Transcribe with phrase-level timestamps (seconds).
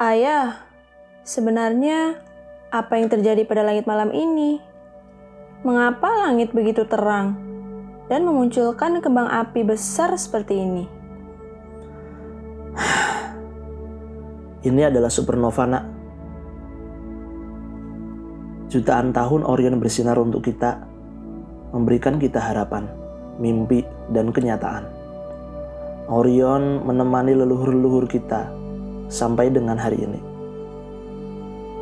[0.00, 0.56] Ayah,
[1.28, 2.16] sebenarnya
[2.72, 4.56] apa yang terjadi pada langit malam ini?
[5.60, 7.36] Mengapa langit begitu terang
[8.08, 10.88] dan memunculkan kembang api besar seperti ini?
[14.72, 15.84] Ini adalah supernova, nak.
[18.72, 20.80] Jutaan tahun Orion bersinar untuk kita,
[21.76, 22.88] memberikan kita harapan,
[23.36, 23.84] mimpi,
[24.16, 24.88] dan kenyataan.
[26.08, 28.59] Orion menemani leluhur-leluhur kita
[29.10, 30.20] sampai dengan hari ini.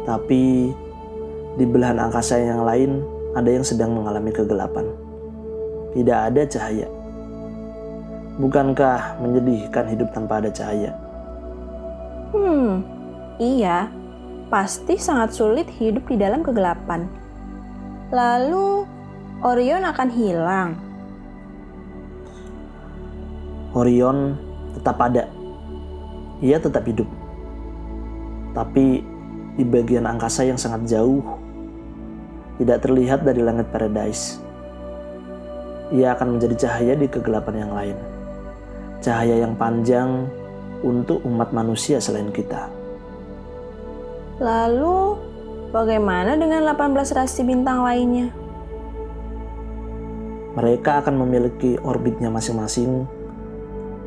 [0.08, 0.72] Tapi
[1.60, 3.04] di belahan angkasa yang lain
[3.36, 4.88] ada yang sedang mengalami kegelapan.
[5.92, 6.88] Tidak ada cahaya.
[8.40, 10.96] Bukankah menyedihkan hidup tanpa ada cahaya?
[12.32, 12.86] Hmm,
[13.36, 13.92] iya.
[14.48, 17.04] Pasti sangat sulit hidup di dalam kegelapan.
[18.08, 18.88] Lalu,
[19.44, 20.70] Orion akan hilang.
[23.76, 24.38] Orion
[24.72, 25.28] tetap ada.
[26.40, 27.17] Ia tetap hidup
[28.58, 29.06] tapi
[29.54, 31.22] di bagian angkasa yang sangat jauh,
[32.58, 34.42] tidak terlihat dari langit paradise.
[35.94, 37.96] Ia akan menjadi cahaya di kegelapan yang lain.
[38.98, 40.26] Cahaya yang panjang
[40.82, 42.66] untuk umat manusia selain kita.
[44.42, 45.14] Lalu,
[45.70, 48.34] bagaimana dengan 18 rasi bintang lainnya?
[50.58, 53.06] Mereka akan memiliki orbitnya masing-masing.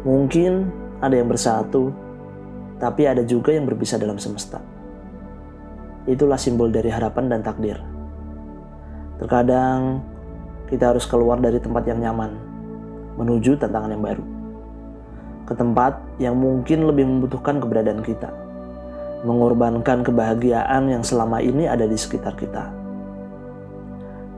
[0.03, 0.67] Mungkin
[0.99, 1.95] ada yang bersatu,
[2.81, 4.57] tapi ada juga yang berpisah dalam semesta.
[6.09, 7.77] Itulah simbol dari harapan dan takdir.
[9.21, 10.01] Terkadang
[10.65, 12.33] kita harus keluar dari tempat yang nyaman,
[13.21, 14.25] menuju tantangan yang baru.
[15.45, 18.33] Ke tempat yang mungkin lebih membutuhkan keberadaan kita,
[19.29, 22.73] mengorbankan kebahagiaan yang selama ini ada di sekitar kita.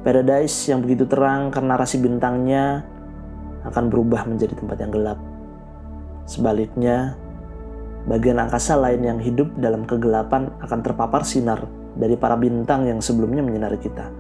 [0.04, 2.84] Paradise yang begitu terang karena rasi bintangnya
[3.64, 5.20] akan berubah menjadi tempat yang gelap.
[6.28, 7.16] Sebaliknya,
[8.04, 11.64] bagian angkasa lain yang hidup dalam kegelapan akan terpapar sinar
[11.96, 14.12] dari para bintang yang sebelumnya menyinari kita.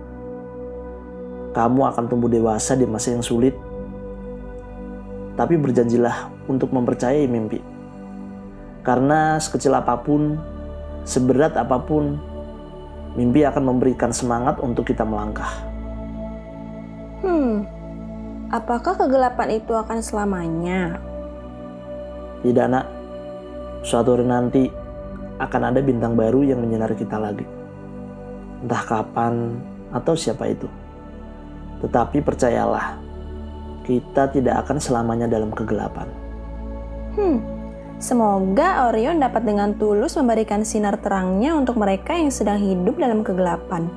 [1.53, 3.53] Kamu akan tumbuh dewasa di masa yang sulit,
[5.37, 7.61] tapi berjanjilah untuk mempercayai mimpi.
[8.81, 10.39] Karena sekecil apa pun,
[11.05, 12.17] seberat apa pun,
[13.13, 15.49] mimpi akan memberikan semangat untuk kita melangkah.
[17.21, 17.63] Hmm,
[18.49, 20.97] apakah kegelapan itu akan selamanya?
[22.43, 23.02] Tidak, nak
[23.83, 24.71] Suatu hari nanti
[25.43, 27.43] akan ada bintang baru yang menyinari kita lagi.
[28.63, 29.59] Entah kapan
[29.91, 30.71] atau siapa itu.
[31.83, 32.95] Tetapi percayalah,
[33.83, 36.07] kita tidak akan selamanya dalam kegelapan.
[37.19, 37.43] Hmm,
[37.99, 43.91] semoga Orion dapat dengan tulus memberikan sinar terangnya untuk mereka yang sedang hidup dalam kegelapan.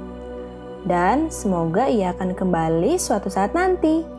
[0.82, 4.15] Dan semoga ia akan kembali suatu saat nanti.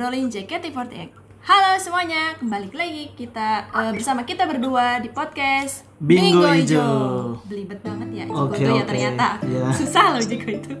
[0.00, 1.12] Ngobrolin JKT48.
[1.44, 6.88] Halo semuanya, kembali lagi kita uh, bersama kita berdua di podcast Bingo Ijo.
[7.44, 8.88] Belibet banget ya Jiko Oke, tuh ya oke.
[8.88, 9.36] ternyata.
[9.44, 9.68] Iya.
[9.76, 10.72] Susah loh Jiko itu.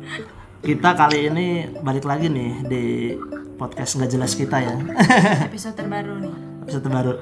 [0.64, 2.84] Kita kali ini balik lagi nih di
[3.60, 4.72] podcast nggak jelas kita ya.
[5.52, 6.34] Episode terbaru nih.
[6.64, 7.12] Episode terbaru.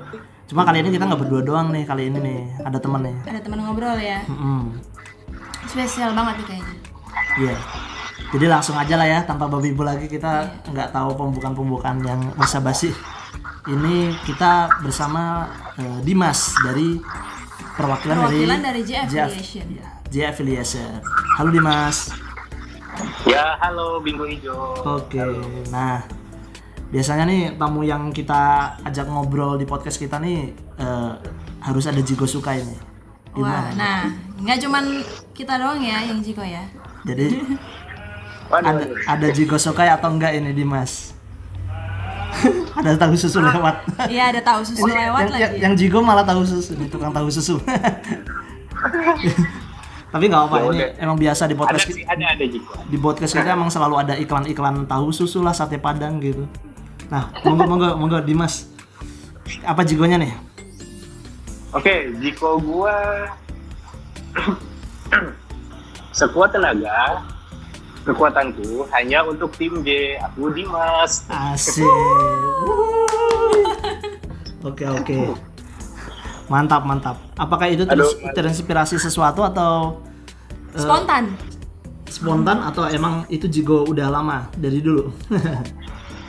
[0.46, 2.40] Cuma kali ini kita nggak berdua doang nih kali ini nih.
[2.62, 3.16] Ada teman nih.
[3.26, 4.22] Ada teman ngobrol ya.
[4.30, 4.70] Mm-mm.
[5.66, 6.74] Spesial banget nih kayaknya.
[7.42, 7.58] Iya.
[8.28, 12.92] Jadi langsung aja lah ya tanpa babi bu lagi kita nggak tahu pembukaan-pembukaan yang basa-basi.
[13.64, 15.48] Ini kita bersama
[15.80, 17.00] eh, Dimas dari
[17.72, 19.66] perwakilan, Perwakilan dari dari J Affiliation.
[20.12, 20.90] J Affiliation.
[21.40, 22.12] Halo Dimas.
[23.24, 24.76] Ya, halo Bingo Ijo.
[24.84, 25.24] Oke.
[25.72, 26.04] Nah,
[26.92, 31.12] biasanya nih tamu yang kita ajak ngobrol di podcast kita nih eh,
[31.64, 32.80] harus ada Jigo Sukai nih.
[33.38, 34.10] Wah, nah
[34.42, 34.84] nggak cuman
[35.32, 36.64] kita doang ya yang Jiko ya.
[37.06, 37.40] Jadi
[38.48, 39.04] Waduh, ada waduh.
[39.06, 41.12] ada Jigo Sukai atau enggak ini Dimas?
[42.78, 43.76] ada tahu susu lewat.
[44.12, 45.42] Iya ada tahu susu Ini lewat yang, lagi.
[45.42, 47.58] yang, yang Jigo malah tahu susu, ini tukang tahu susu.
[50.08, 50.88] Tapi nggak apa, Ya ini udah.
[51.04, 52.72] emang biasa di ada podcast sih, ada ada Jiko.
[52.88, 56.48] di podcast kita emang selalu ada iklan-iklan tahu susu lah sate padang gitu.
[57.12, 58.72] Nah, monggo monggo monggo Dimas.
[59.64, 60.32] Apa jigonya nih?
[61.76, 62.96] Oke, Jiko gua
[66.18, 67.20] sekuat tenaga
[68.08, 70.16] kekuatanku hanya untuk tim J.
[70.24, 71.28] Aku Dimas.
[71.28, 71.84] Asik.
[74.64, 75.16] Oke oke.
[76.48, 77.16] Mantap mantap.
[77.36, 80.02] Apakah itu terus Aduh, terinspirasi sesuatu atau
[80.74, 81.30] eh, Spontan.
[82.08, 85.12] spontan atau emang itu Jigo udah lama dari dulu?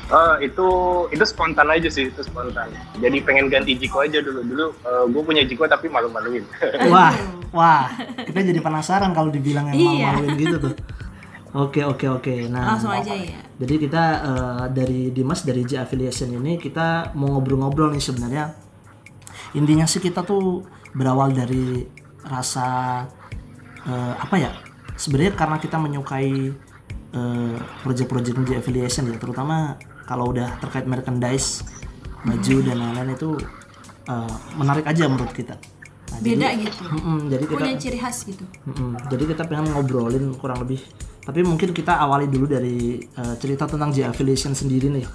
[0.10, 0.66] Eh, itu
[1.14, 2.74] itu spontan aja sih, itu spontan.
[2.98, 4.42] Jadi pengen ganti Jiko aja dulu.
[4.42, 4.66] Dulu
[5.06, 6.42] gue punya Jiko tapi malu-maluin.
[6.90, 7.14] wah
[7.54, 7.86] wah
[8.26, 9.86] kita jadi penasaran kalau dibilang yang Iya.
[10.10, 10.74] malu-maluin gitu tuh.
[11.50, 12.36] Oke oke oke.
[12.46, 13.42] Nah Langsung aja ya.
[13.57, 18.54] Jadi kita eh, dari Dimas dari J Affiliation ini kita mau ngobrol-ngobrol nih sebenarnya.
[19.57, 20.62] Intinya sih kita tuh
[20.94, 21.81] berawal dari
[22.22, 23.01] rasa
[23.81, 24.54] eh, apa ya?
[24.94, 26.54] Sebenarnya karena kita menyukai
[27.18, 29.74] eh, project-project J Affiliation ya, terutama
[30.06, 31.66] kalau udah terkait merchandise,
[32.22, 33.30] baju dan lain-lain itu
[34.06, 35.57] eh, menarik aja menurut kita.
[36.10, 36.81] Nah, Beda jadi, gitu.
[36.90, 38.45] Mm-mm, jadi kita Punya ciri khas gitu.
[38.69, 38.98] Mm-mm.
[39.10, 40.81] Jadi kita pengen ngobrolin kurang lebih.
[41.30, 45.06] Tapi mungkin kita awali dulu dari eh, cerita tentang J Affiliation sendiri nih.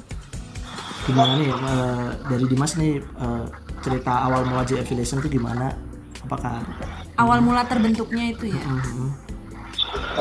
[1.11, 3.45] Gimana nih eh, dari Dimas nih eh,
[3.83, 5.75] cerita awal mula J Affiliation itu gimana?
[6.23, 6.63] Apakah
[7.19, 8.63] Awal mula terbentuknya itu ya.
[8.63, 9.11] Mhm.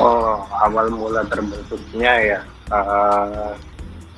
[0.02, 2.40] Oh, awal mula terbentuknya ya.
[2.74, 3.54] eh,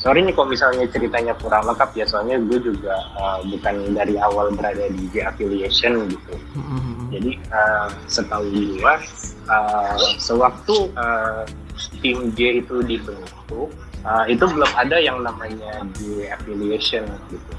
[0.00, 4.48] sorry nih kalau misalnya ceritanya kurang lengkap ya, soalnya gue juga eh, bukan dari awal
[4.56, 6.40] berada di J Affiliation gitu.
[6.56, 7.12] Mhm.
[7.12, 8.94] Jadi eh, setahu gue,
[9.44, 11.44] eh, sewaktu eh,
[12.06, 13.68] tim J itu dibentuk,
[14.06, 17.02] eh, itu belum ada yang namanya J Affiliation
[17.34, 17.52] gitu.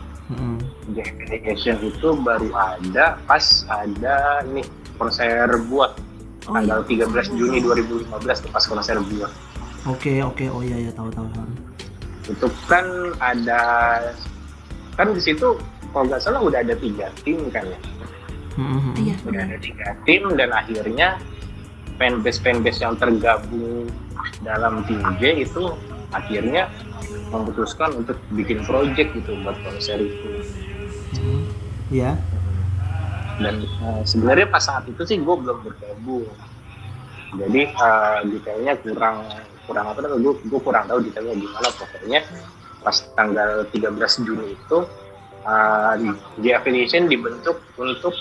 [0.91, 4.63] J Affiliation itu baru ada pas ada nih
[4.95, 5.99] konser buat
[6.47, 7.03] Oh, tanggal iya.
[7.11, 8.07] 13 Juni 2015
[8.39, 9.27] tuh pas konser buat.
[9.83, 11.27] Oke oke oh iya ya tahu tahu.
[12.23, 12.88] Itu kan
[13.19, 13.59] ada
[14.95, 15.59] kan di situ
[15.91, 17.79] kalau nggak salah udah ada tiga tim kan ya.
[18.57, 18.91] Mhm.
[18.95, 19.15] Iya.
[19.27, 21.19] udah ada tiga tim dan akhirnya
[21.97, 23.89] fanbase fanbase yang tergabung
[24.41, 25.73] dalam tim J itu
[26.09, 26.69] akhirnya
[27.27, 30.29] memutuskan untuk bikin project gitu buat konser itu
[31.07, 31.41] Mhm.
[31.89, 32.11] Iya.
[33.38, 36.25] dan eh, sebenarnya pas saat itu sih gue belum bergabung
[37.38, 39.23] jadi eh, detailnya kurang
[39.63, 42.21] kurang apa namanya gue gue kurang tahu detailnya gimana pokoknya
[42.81, 43.94] pas tanggal 13
[44.25, 44.77] Juni itu
[45.44, 45.94] eh,
[46.39, 48.15] J Affiliation dibentuk untuk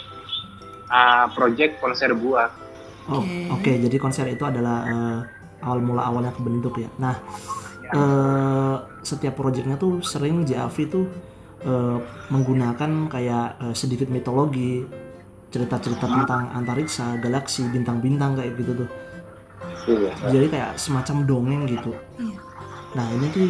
[0.86, 2.52] eh, project konser buah
[3.06, 3.60] Oh, oke.
[3.60, 3.72] Oke.
[3.78, 5.18] Jadi konser itu adalah eh,
[5.62, 6.90] awal mula awalnya kebentuk ya.
[6.98, 7.14] Nah,
[7.90, 8.76] eh,
[9.06, 11.06] setiap proyeknya tuh sering JAV tuh
[11.62, 11.98] eh,
[12.30, 14.82] menggunakan kayak eh, sedikit mitologi,
[15.54, 18.90] cerita-cerita tentang antariksa, galaksi, bintang-bintang kayak gitu tuh.
[19.86, 20.12] Iya.
[20.34, 21.94] Jadi kayak semacam dongeng gitu.
[22.18, 22.38] Iya.
[22.98, 23.46] Nah, ini tuh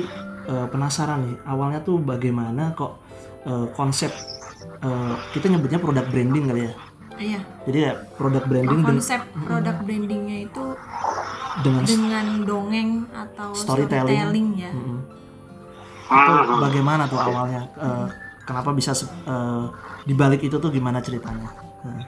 [0.53, 1.37] eh, penasaran nih.
[1.49, 3.01] Awalnya tuh bagaimana kok
[3.49, 4.13] eh, konsep
[4.85, 6.73] eh, kita nyebutnya produk branding kali ya.
[7.17, 7.41] Iya.
[7.65, 10.65] Jadi ya produk branding konsep produk brandingnya itu
[11.65, 14.13] dengan dengan dongeng atau Storytelling.
[14.13, 14.71] storytelling, ya.
[14.73, 14.99] Mm-mm.
[16.07, 18.07] itu bagaimana tuh awalnya Eh,
[18.47, 19.65] kenapa bisa eh,
[20.07, 21.51] dibalik itu tuh gimana ceritanya
[21.87, 22.03] Nah,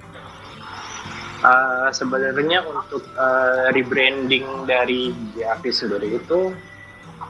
[1.39, 6.51] Uh, sebenarnya untuk uh, rebranding dari JAV sendiri itu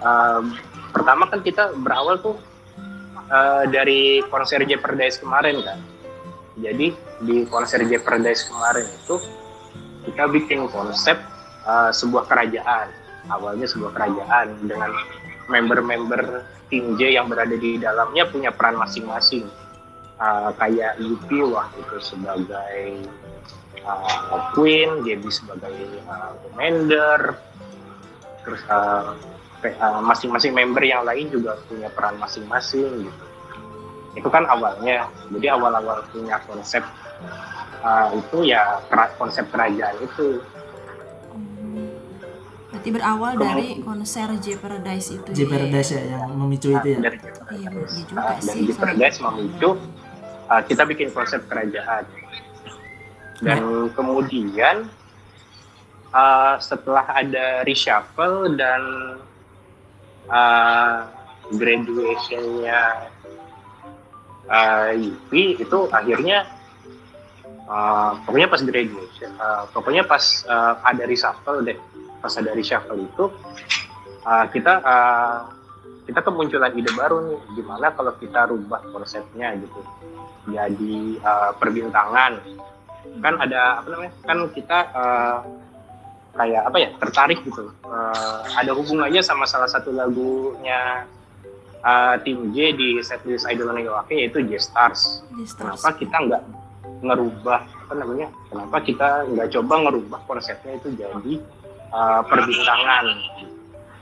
[0.01, 0.57] um,
[0.97, 2.41] pertama kan kita berawal tuh
[3.29, 5.79] uh, dari konser Jeopardize kemarin kan
[6.59, 6.87] jadi
[7.23, 9.17] di konser Jeopardize kemarin itu
[10.11, 11.19] kita bikin konsep
[11.67, 12.91] uh, sebuah kerajaan.
[13.29, 14.91] Awalnya sebuah kerajaan dengan
[15.53, 19.47] member-member tim J yang berada di dalamnya punya peran masing-masing.
[20.19, 23.07] Uh, kayak Yupi wah itu sebagai
[23.87, 25.79] uh, Queen, Gaby sebagai
[26.11, 27.39] uh, commander,
[28.43, 28.63] terus
[29.63, 33.25] kayak, uh, masing-masing member yang lain juga punya peran masing-masing gitu.
[34.19, 35.07] Itu kan awalnya,
[35.39, 36.83] jadi awal-awal punya konsep
[37.83, 38.83] uh, itu ya
[39.17, 40.43] konsep kerajaan itu.
[41.33, 41.95] Hmm.
[42.69, 47.19] Berarti berawal dari konser Jeopardize itu J Paradise ya yang memicu Nah, itu ya dari
[47.49, 48.67] Iya, bener juga uh, dan sih.
[48.69, 49.71] di Paradise memicu
[50.53, 52.05] uh, kita bikin konsep kerajaan
[53.39, 54.91] dan kemudian
[56.13, 58.83] uh, setelah ada reshuffle dan
[60.29, 61.07] uh,
[61.55, 63.09] graduationnya
[64.49, 66.49] uh, Yupi itu akhirnya
[67.69, 71.79] uh, pokoknya pas graduation uh, pokoknya pas uh, ada reshuffle deh.
[72.19, 73.25] Pas ada reshuffle itu
[74.27, 75.39] uh, kita uh,
[76.09, 77.41] kita kemunculan ide baru nih.
[77.61, 79.81] Gimana kalau kita rubah konsepnya gitu.
[80.49, 82.41] Jadi uh, perbintangan
[83.21, 85.39] kan ada apa namanya kan kita uh,
[86.39, 87.69] kayak apa ya tertarik gitu.
[87.85, 91.05] Uh, ada hubungannya sama salah satu lagunya
[91.81, 95.79] uh, tim J di setlist Idol Negawake yaitu J Stars Di Stars.
[95.79, 96.43] kenapa kita nggak
[96.99, 101.33] ngerubah apa namanya kenapa kita nggak coba ngerubah konsepnya itu jadi
[101.91, 103.07] uh, perbintangan.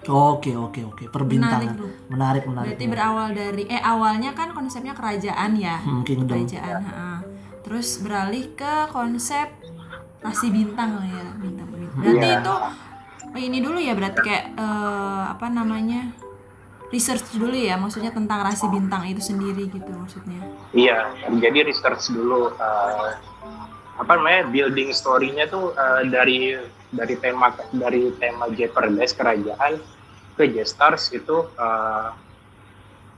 [0.06, 2.66] Oke oke oke perbintangan Menarik, menarik menarik.
[2.70, 5.82] Berarti berawal dari eh awalnya kan konsepnya kerajaan ya.
[5.82, 6.30] Hmm, kingdom.
[6.30, 7.18] Kerajaan, ha.
[7.66, 9.50] Terus beralih ke konsep
[10.22, 11.98] rasi bintang lah ya, bintang bintang.
[11.98, 12.38] Berarti Iya.
[12.38, 12.54] itu
[13.36, 16.14] ini dulu ya berarti kayak eh, apa namanya?
[16.92, 20.40] Research dulu ya, maksudnya tentang rasi bintang itu sendiri gitu maksudnya.
[20.72, 21.10] Iya,
[21.42, 23.10] jadi research dulu uh,
[23.96, 26.54] apa namanya building story-nya tuh uh, dari
[26.92, 29.80] dari tema dari tema Jeopardize kerajaan
[30.36, 32.12] ke Jestars itu uh,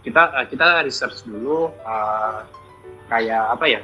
[0.06, 2.46] kita uh, kita research dulu uh,
[3.10, 3.80] kayak apa ya?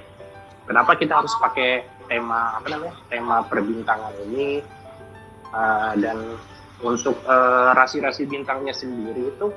[0.65, 2.95] Kenapa kita harus pakai tema apa namanya?
[3.13, 4.65] Tema perbintangan ini
[5.55, 6.35] Uh, dan
[6.83, 9.55] untuk uh, rasi-rasi bintangnya sendiri itu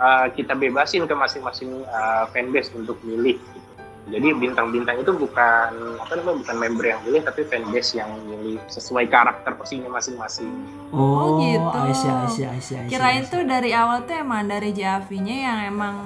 [0.00, 3.36] uh, kita bebasin ke masing-masing uh, fanbase untuk milih.
[3.36, 3.70] Gitu.
[4.02, 5.70] Jadi bintang-bintang itu bukan
[6.02, 10.50] apa namanya bukan member yang milih tapi fanbase yang milih sesuai karakter osinya masing-masing.
[10.90, 11.78] Oh, Oh, gitu.
[11.78, 15.96] I see, I see, Kirain tuh dari awal tuh emang dari JAV-nya yang emang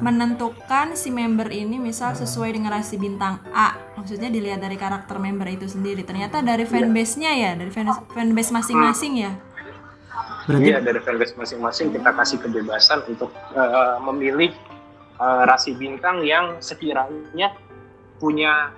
[0.00, 3.76] menentukan si member ini misal sesuai dengan rasi bintang A.
[3.98, 6.06] Maksudnya dilihat dari karakter member itu sendiri.
[6.06, 9.32] Ternyata dari fanbase-nya ya, dari fan fanbase masing-masing ya.
[10.44, 14.52] Berarti Iya dari fanbase masing-masing kita kasih kebebasan untuk uh, memilih
[15.16, 17.52] uh, rasi bintang yang sekiranya
[18.20, 18.72] punya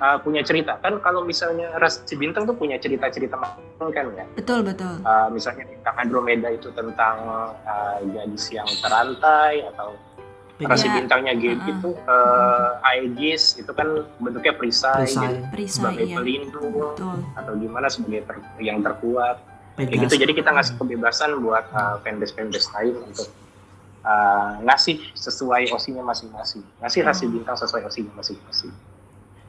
[0.00, 4.24] uh, punya cerita kan kalau misalnya rasi bintang tuh punya cerita-cerita masing kan ya.
[4.34, 5.00] Betul, betul.
[5.04, 7.16] Uh, misalnya bintang Andromeda itu tentang
[7.62, 9.94] uh, gadis yang terantai atau
[10.62, 11.72] rasi Ya, bintangnya Gabe uh-uh.
[11.74, 15.22] itu uh, Aegis itu kan bentuknya perisai, Perisai.
[15.26, 16.16] gitu, Perisai sebagai iya.
[16.22, 17.18] pelindung Betul.
[17.34, 20.04] atau gimana sebagai ter- yang terkuat Pegas.
[20.04, 23.28] gitu jadi kita ngasih kebebasan buat uh, fanbase fanbase lain untuk
[24.04, 26.60] uh, ngasih sesuai osinya masing-masing.
[26.84, 28.72] Ngasih rasi bintang sesuai osinya masing-masing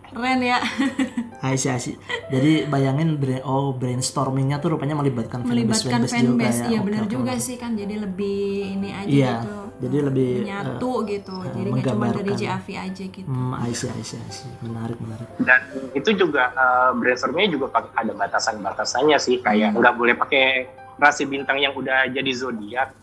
[0.05, 0.59] Keren ya.
[1.43, 1.95] I see.
[2.27, 6.59] Jadi bayangin oh brainstormingnya tuh rupanya melibatkan Melibatkan fanbase, juga fanbase.
[6.59, 6.67] ya.
[6.67, 7.71] Iya, benar juga sih kan.
[7.73, 8.39] Jadi lebih
[8.73, 9.55] ini aja Iya, gitu.
[9.81, 11.35] jadi lebih, nyatu gitu.
[11.41, 12.31] eh, jadi nggak cuma dari.
[12.33, 13.27] JAV aja gitu.
[13.27, 14.47] Hmm, I see, I see, I see.
[14.61, 15.27] Menarik, menarik.
[15.39, 15.59] dan
[15.91, 21.57] itu juga uh, brainstormingnya juga pak- ada batasan-batasannya sih kayak nggak boleh pakai rasi bintang
[21.57, 22.93] yang udah jadi zodiak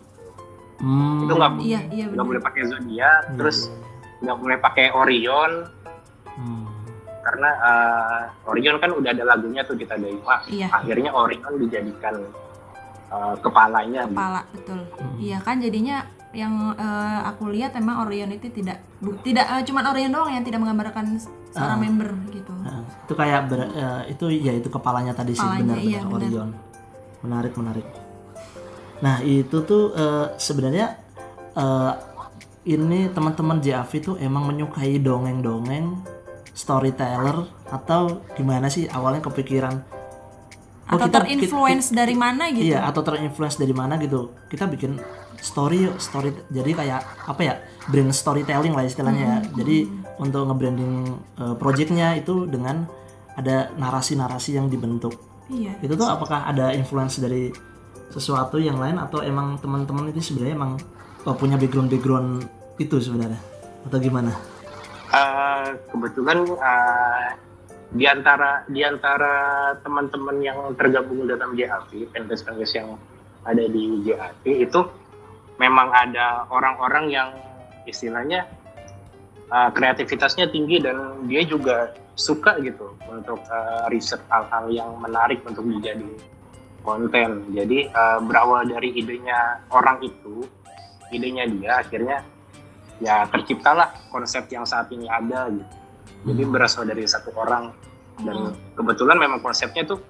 [0.78, 2.88] Hmm, itu nggak Iya, iya boleh pakai zodiak
[3.26, 3.76] iya, terus iya,
[4.22, 5.79] nggak boleh pakai Orion Hmm.
[7.30, 10.66] Karena uh, Orion kan udah ada lagunya tuh kita Dewa Iya.
[10.68, 12.26] akhirnya Orion dijadikan
[13.08, 14.18] uh, kepalanya gitu.
[14.18, 14.80] Kepala, betul.
[14.92, 15.14] Hmm.
[15.16, 19.82] Iya kan jadinya yang eh, aku lihat emang Orion itu tidak bu- tidak eh, cuman
[19.84, 21.18] Orion doang yang tidak menggambarkan
[21.48, 21.82] seorang Ah.
[21.82, 22.54] member gitu.
[22.54, 26.14] Nah, itu kayak ber- eh, itu ya itu kepalanya tadi sih Kepalanya, benar-benar iya, benar.
[26.16, 26.48] Orion.
[27.20, 27.86] Menarik, menarik.
[29.00, 30.86] Nah, itu tuh eh, sebenarnya
[31.52, 31.92] eh,
[32.68, 35.98] ini teman-teman JAV tuh emang menyukai dongeng-dongeng
[36.54, 39.74] storyteller atau gimana sih awalnya kepikiran
[40.90, 42.74] oh, Atau kita- terinfluence dari mana gitu.
[42.74, 44.34] Iya, atau terinfluence dari mana gitu.
[44.50, 44.98] Kita bikin
[45.38, 46.34] story yuk, story.
[46.50, 47.54] Jadi kayak apa ya?
[47.88, 49.38] Brand storytelling lah istilahnya ya.
[49.62, 49.88] Jadi
[50.20, 50.94] untuk nge-branding
[51.40, 52.84] uh, projectnya itu dengan
[53.38, 55.16] ada narasi-narasi yang dibentuk.
[55.48, 55.78] Iya.
[55.80, 57.50] Itu tuh apakah ada influence dari
[58.10, 60.72] sesuatu yang lain atau emang teman-teman itu sebenarnya emang
[61.24, 62.44] oh, punya background-background
[62.82, 63.38] itu sebenarnya
[63.86, 64.34] atau gimana?
[65.10, 67.28] Eh, kebetulan eh,
[67.90, 69.34] di antara di antara
[69.82, 72.94] teman-teman yang tergabung dalam JAP, fanbase-fanbase yang
[73.42, 74.80] ada di JAP itu
[75.58, 77.28] memang ada orang-orang yang
[77.90, 78.46] istilahnya
[79.50, 85.66] eh, kreativitasnya tinggi dan dia juga suka gitu untuk eh, riset hal-hal yang menarik untuk
[85.66, 86.22] dijadiin
[86.86, 87.50] konten.
[87.50, 90.46] Jadi eh, berawal dari idenya orang itu,
[91.10, 92.22] idenya dia akhirnya
[93.00, 95.74] ya terciptalah konsep yang saat ini ada gitu.
[96.20, 96.52] Jadi Hmm.
[96.52, 97.72] berasal dari satu orang
[98.20, 100.04] dan kebetulan memang konsepnya tuh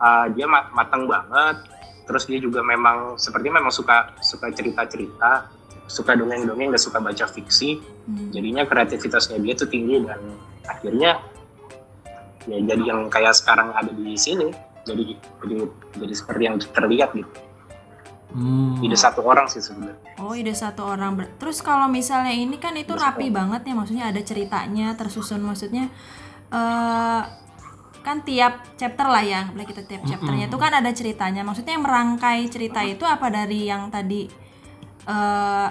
[0.00, 1.68] uh, dia ma- matang banget.
[2.08, 5.52] Terus dia juga memang seperti memang suka suka cerita-cerita,
[5.86, 7.78] suka dongeng-dongeng dan suka baca fiksi.
[8.08, 8.32] Hmm.
[8.32, 10.18] Jadinya kreativitasnya dia tuh tinggi dan
[10.64, 11.20] akhirnya
[12.48, 14.48] ya jadi yang kayak sekarang ada di sini.
[14.88, 15.12] Jadi
[15.44, 15.56] jadi
[16.00, 17.28] jadi seperti yang terlihat gitu.
[18.30, 18.78] Hmm.
[18.78, 19.98] Ide satu orang sih sebenarnya.
[20.22, 21.18] Oh, ide satu orang.
[21.36, 25.90] Terus kalau misalnya ini kan itu rapi banget ya, maksudnya ada ceritanya tersusun, maksudnya
[26.50, 27.22] eh
[28.00, 31.42] kan tiap chapter lah ya, boleh kita tiap chapternya itu kan ada ceritanya.
[31.44, 34.30] Maksudnya yang merangkai cerita itu apa dari yang tadi
[35.04, 35.68] eh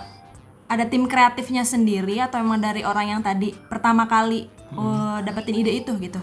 [0.69, 5.73] ada tim kreatifnya sendiri atau emang dari orang yang tadi pertama kali eh, dapetin ide
[5.73, 6.21] itu gitu?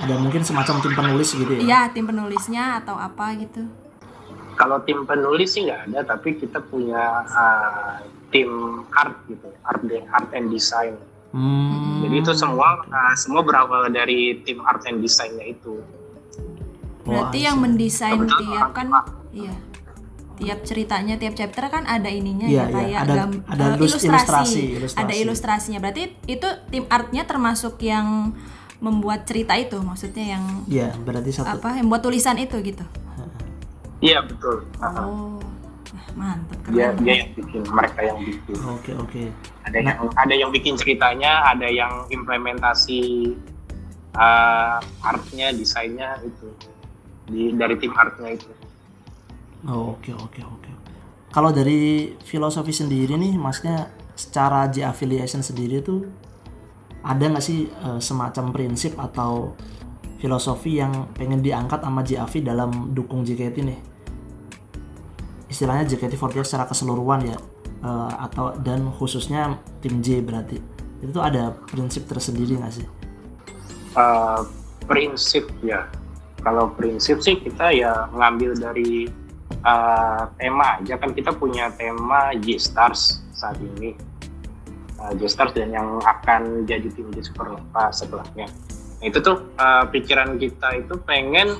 [0.00, 1.60] Ada mungkin semacam tim penulis gitu ya?
[1.60, 3.64] Iya, tim penulisnya atau apa gitu?
[4.60, 7.96] Kalau tim penulis sih nggak ada tapi kita punya uh,
[8.28, 8.50] tim
[8.92, 11.00] art gitu art art and design
[11.30, 12.02] Hmm.
[12.02, 15.78] jadi itu semua uh, semua berawal dari tim art and desainnya itu
[17.00, 18.86] Berarti I yang mendesain Kebetulan tiap kan
[19.30, 19.54] iya.
[20.34, 22.74] Tiap ceritanya, tiap chapter kan ada ininya Iya, ya iya.
[22.74, 25.14] kayak Ada- gam- ada eh, ilus- ilustrasi, Ada ilustrasi.
[25.20, 25.78] ilustrasinya.
[25.78, 28.32] Berarti itu tim artnya termasuk yang
[28.80, 31.60] membuat cerita itu, maksudnya yang Iya, berarti satu.
[31.60, 31.76] apa?
[31.76, 32.84] Yang buat tulisan itu gitu.
[34.00, 34.64] Iya betul.
[34.80, 35.36] Oh.
[35.90, 37.02] Wah, mantap Dia keren.
[37.04, 38.56] dia yang bikin, mereka yang bikin.
[38.66, 39.22] Oke, oke.
[39.68, 43.34] Ada yang ada yang bikin ceritanya, ada yang implementasi
[44.14, 46.48] uh, artnya, desainnya itu
[47.30, 48.50] di dari tim artnya itu.
[49.68, 50.70] Oh, oke, oke, oke.
[51.30, 56.08] Kalau dari filosofi sendiri nih, maksudnya secara J affiliation sendiri tuh
[57.00, 59.54] ada nggak sih eh, semacam prinsip atau
[60.20, 63.89] filosofi yang pengen diangkat sama JAV dalam dukung JKT nih?
[65.50, 67.38] Istilahnya JKT48 secara keseluruhan ya,
[67.82, 72.86] eh, atau dan khususnya tim J berarti itu tuh ada prinsip tersendiri nggak sih?
[73.96, 74.44] Uh,
[74.84, 75.88] prinsip ya.
[76.40, 79.08] Kalau prinsip sih kita ya ngambil dari
[79.64, 83.96] uh, tema aja kan kita punya tema G-Stars saat ini.
[85.00, 88.48] Uh, G-Stars dan yang akan jadi tim J Supernova setelahnya.
[89.00, 91.56] Nah, itu tuh uh, pikiran kita itu pengen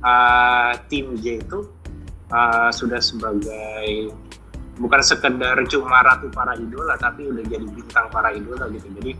[0.00, 1.68] uh, tim J itu
[2.30, 4.12] uh, sudah sebagai
[4.76, 8.88] bukan sekedar cuma ratu para idola tapi udah jadi bintang para idola gitu.
[9.00, 9.12] Jadi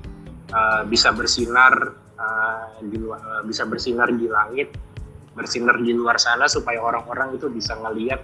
[0.53, 1.73] uh, bisa bersinar
[2.19, 4.75] uh, di luar uh, bisa bersinar di langit,
[5.33, 8.21] bersinar di luar sana supaya orang-orang itu bisa ngelihat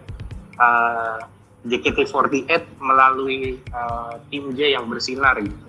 [0.61, 1.19] uh,
[1.63, 5.67] JKT48 melalui uh, tim J yang bersinar gitu.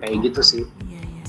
[0.00, 0.64] Kayak gitu sih.
[0.84, 1.24] Iya, iya.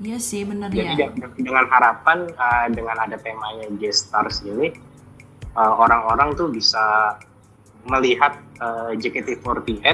[0.00, 1.10] Iya sih, bener Jadi ya.
[1.10, 4.89] de- dengan harapan uh, dengan ada temanya J Stars ini
[5.60, 7.16] uh, orang-orang tuh bisa
[7.84, 9.84] melihat uh, JKT48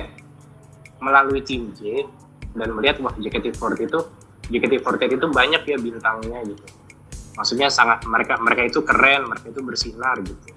[1.03, 2.07] melalui tim J
[2.55, 4.01] dan melihat wah JKT48 itu
[4.47, 6.65] JKT48 itu banyak ya bintangnya gitu.
[7.37, 10.55] Maksudnya sangat mereka mereka itu keren, mereka itu bersinar gitu.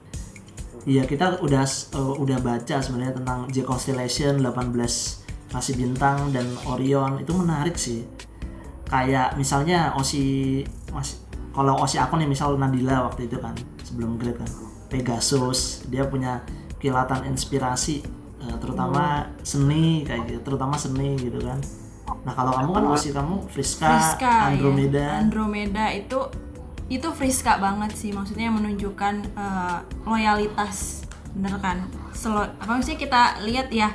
[0.87, 1.65] Iya kita udah
[1.97, 8.05] uh, udah baca sebenarnya tentang J Constellation 18 kasih bintang dan Orion itu menarik sih.
[8.87, 10.63] Kayak misalnya Osi
[10.95, 11.19] mas
[11.51, 16.41] kalau Osi aku nih misal Nadila waktu itu kan sebelum grade kan Pegasus dia punya
[16.81, 18.01] kilatan inspirasi
[18.41, 21.61] uh, terutama seni kayak gitu terutama seni gitu kan.
[22.25, 24.99] Nah kalau kamu kan Osi kamu Friska, Friska Andromeda.
[24.99, 25.13] ya.
[25.21, 26.19] Andromeda itu
[26.89, 29.77] itu Friska banget sih maksudnya menunjukkan eh,
[30.09, 31.05] loyalitas
[31.37, 31.85] bener kan?
[32.17, 33.93] Selo, apa maksudnya kita lihat ya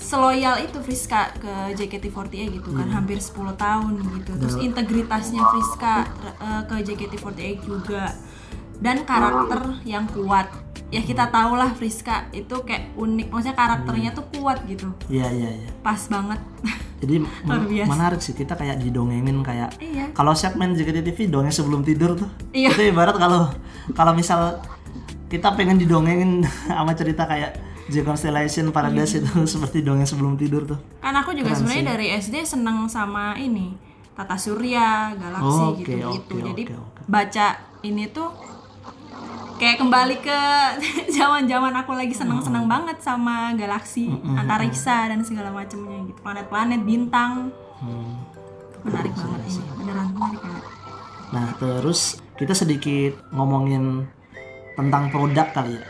[0.00, 4.32] seloyal itu Friska ke JKT48 gitu kan hampir 10 tahun gitu.
[4.36, 6.08] Terus integritasnya Friska
[6.40, 8.16] eh, ke JKT48 juga
[8.78, 10.50] dan karakter yang kuat
[10.88, 15.50] ya kita tahu lah Friska itu kayak unik maksudnya karakternya tuh kuat gitu Iya iya
[15.56, 15.70] iya.
[15.80, 16.38] pas banget
[17.02, 17.20] Jadi
[17.84, 22.30] menarik sih kita kayak didongengin kayak iya kalau segmen JKT TV dongeng sebelum tidur tuh
[22.50, 22.70] Iya.
[22.70, 23.50] itu ibarat kalau
[23.90, 24.62] kalau misal
[25.26, 29.26] kita pengen didongengin sama cerita kayak J Constellation Paradise Iya.
[29.26, 33.74] itu seperti dongeng sebelum tidur tuh kan aku juga sebenarnya dari SD seneng sama ini
[34.14, 36.38] Tata Surya, Galaksi Oh, gitu-gitu.
[36.38, 37.00] oke, Jadi oke, oke.
[37.04, 37.46] baca
[37.82, 38.30] ini tuh
[39.64, 40.40] kayak kembali ke
[41.16, 46.20] zaman-zaman aku lagi seneng-seneng banget sama galaksi, antariksa dan segala macamnya gitu.
[46.20, 47.48] Planet-planet, bintang.
[47.80, 48.20] Hmm.
[48.84, 49.64] Menarik banget ini.
[49.80, 50.64] Beneran menarik banget.
[51.32, 54.06] nah terus kita sedikit ngomongin
[54.78, 55.86] tentang produk kali ya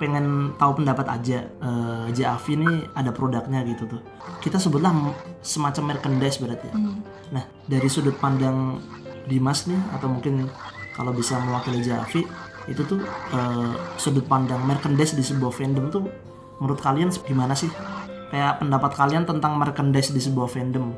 [0.00, 4.00] pengen tahu pendapat aja eh, JAV ini ada produknya gitu tuh
[4.40, 5.12] kita sebutlah
[5.44, 7.04] semacam merchandise berarti ya Hmm.
[7.32, 8.80] Nah, dari sudut pandang
[9.28, 10.48] Dimas nih atau mungkin
[10.96, 12.24] kalau bisa mewakili Javi
[12.70, 13.02] itu tuh
[13.34, 16.06] eh, sudut pandang merchandise di sebuah fandom tuh
[16.62, 17.70] menurut kalian gimana sih?
[18.30, 20.94] Kayak pendapat kalian tentang merchandise di sebuah fandom?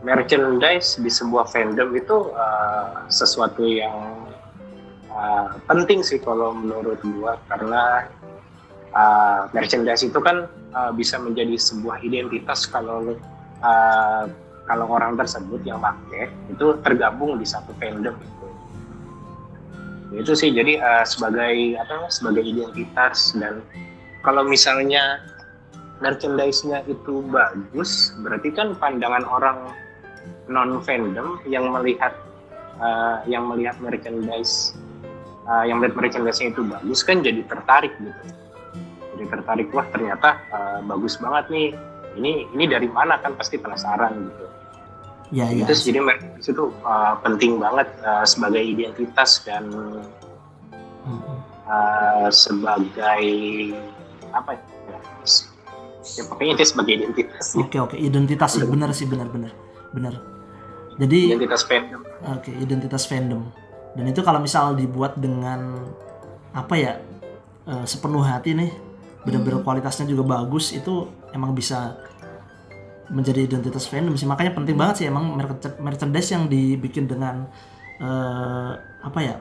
[0.00, 4.28] merchandise di sebuah fandom itu uh, sesuatu yang
[5.12, 8.08] uh, penting sih kalau menurut gua karena
[8.96, 13.12] uh, merchandise itu kan uh, bisa menjadi sebuah identitas kalau
[13.60, 14.24] uh,
[14.64, 18.16] kalau orang tersebut yang pakai itu tergabung di satu fandom
[20.10, 23.62] itu sih jadi uh, sebagai apa sebagai identitas dan
[24.26, 25.22] kalau misalnya
[26.02, 29.58] merchandise-nya itu bagus berarti kan pandangan orang
[30.50, 32.16] non fandom yang melihat
[32.82, 34.74] uh, yang melihat merchandise
[35.46, 38.22] uh, yang melihat merchandise-nya itu bagus kan jadi tertarik gitu.
[39.14, 41.68] Jadi tertarik wah ternyata uh, bagus banget nih.
[42.10, 43.22] Ini ini dari mana?
[43.22, 44.50] Kan pasti penasaran gitu
[45.30, 45.62] Ya, ya.
[45.62, 46.02] itu jadi
[46.42, 49.70] itu uh, penting banget uh, sebagai identitas dan
[51.70, 53.22] uh, sebagai
[54.34, 54.98] apa ya
[56.18, 59.52] ya pokoknya itu sebagai identitas Oke, oke, identitas sih benar sih benar benar.
[59.94, 60.14] Benar.
[60.98, 63.42] Jadi identitas fandom oke, identitas fandom.
[63.90, 65.82] dan itu kalau misal dibuat dengan
[66.54, 66.92] apa ya
[67.66, 68.70] eh, sepenuh hati nih
[69.26, 71.98] bener-bener kualitasnya juga bagus itu emang bisa
[73.10, 77.50] menjadi identitas fandom sih makanya penting banget sih emang merch- merchandise yang dibikin dengan
[77.98, 78.70] eh,
[79.00, 79.34] apa ya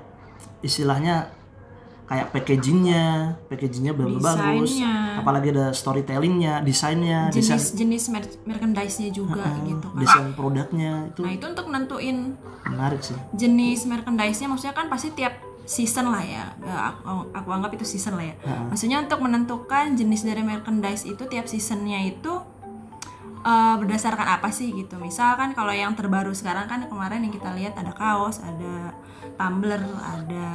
[0.59, 1.29] istilahnya
[2.05, 3.05] kayak packagingnya
[3.45, 4.81] packagingnya bener-bener bagus
[5.15, 10.01] apalagi ada storytellingnya desainnya desain jenis-jenis mer- merchandise-nya juga gitu kan.
[10.01, 12.33] desain produknya itu Nah, itu untuk nentuin
[12.65, 15.37] menarik sih jenis merchandise-nya maksudnya kan pasti tiap
[15.69, 16.49] season lah ya.
[16.65, 18.33] Aku, aku anggap itu season lah ya.
[18.73, 22.41] Maksudnya untuk menentukan jenis dari merchandise itu tiap seasonnya itu
[23.43, 24.99] eh, berdasarkan apa sih gitu.
[24.99, 28.93] Misalkan kalau yang terbaru sekarang kan kemarin yang kita lihat ada kaos, ada
[29.35, 30.47] tumbler, ada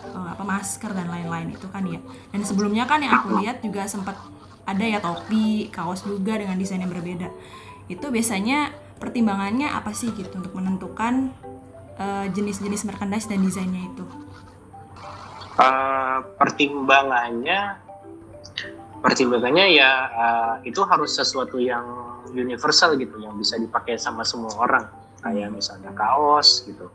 [0.00, 2.00] eh, apa masker dan lain-lain itu kan ya.
[2.32, 4.16] Dan sebelumnya kan yang aku lihat juga sempat
[4.64, 7.28] ada ya topi, kaos juga dengan desain yang berbeda.
[7.90, 11.32] Itu biasanya pertimbangannya apa sih gitu untuk menentukan
[11.96, 14.04] eh, jenis-jenis merchandise dan desainnya itu.
[15.60, 17.89] Eh, pertimbangannya
[19.00, 21.84] pertimbangannya ya eh, itu harus sesuatu yang
[22.30, 24.86] universal gitu yang bisa dipakai sama semua orang.
[25.20, 26.88] Kayak misalnya kaos gitu.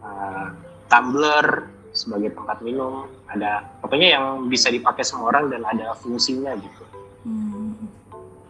[0.00, 0.46] Eh,
[0.90, 6.84] tumbler sebagai tempat minum ada pokoknya yang bisa dipakai semua orang dan ada fungsinya gitu.
[7.26, 7.74] Hmm,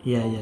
[0.04, 0.40] iya iya.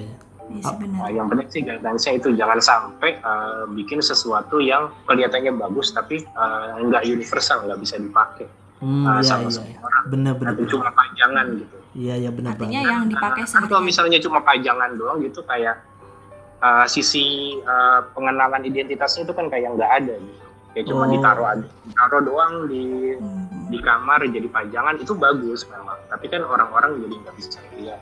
[0.49, 0.99] Iya iya benar.
[1.05, 6.25] Nah, yang penting sih guidelines-nya itu jangan sampai eh, bikin sesuatu yang kelihatannya bagus tapi
[6.25, 8.49] eh, nggak universal nggak bisa dipakai
[8.81, 9.81] hmm, eh, iya sama iya semua iya.
[9.85, 10.05] orang.
[10.09, 10.73] Bener bener atau bener.
[10.73, 14.39] cuma pajangan gitu iya iya bener Artinya banget yang dipakai Kan kalau sehari misalnya cuma
[14.41, 15.83] pajangan doang gitu kayak
[16.59, 17.27] uh, sisi
[17.61, 20.45] uh, pengenalan identitasnya itu kan kayak nggak ada gitu.
[20.69, 21.11] Kayak cuma Oh.
[21.11, 22.85] ditaruh aja, ditaruh doang di
[23.15, 23.67] Hmm.
[23.67, 25.99] di kamar jadi pajangan itu bagus memang.
[26.07, 28.01] Tapi kan orang-orang jadi nggak bisa lihat.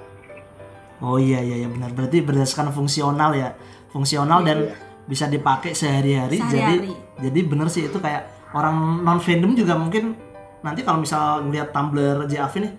[0.96, 3.52] oh iya iya iya benar berarti berdasarkan fungsional ya
[3.90, 4.72] fungsional dan Iya.
[5.04, 6.92] bisa dipakai sehari-hari jadi Sehari-hari.
[7.20, 10.16] jadi bener sih itu kayak orang non fandom juga mungkin
[10.60, 12.72] nanti kalau misal ngeliat tumbler JAV nih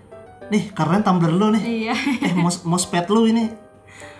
[0.48, 1.94] nih keren tumbler lu nih Iya.
[2.22, 3.48] eh mos mospet lu ini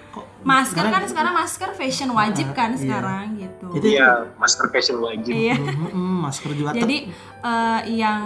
[0.09, 0.93] kok Masker keren?
[0.93, 2.79] kan sekarang masker fashion wajib kan Iya.
[2.79, 3.67] sekarang gitu.
[3.71, 5.29] itu Iya, master fashion wajib.
[5.29, 5.55] Iya.
[5.55, 6.99] Mm, mm, masker juga Jadi
[7.41, 8.23] eh, yang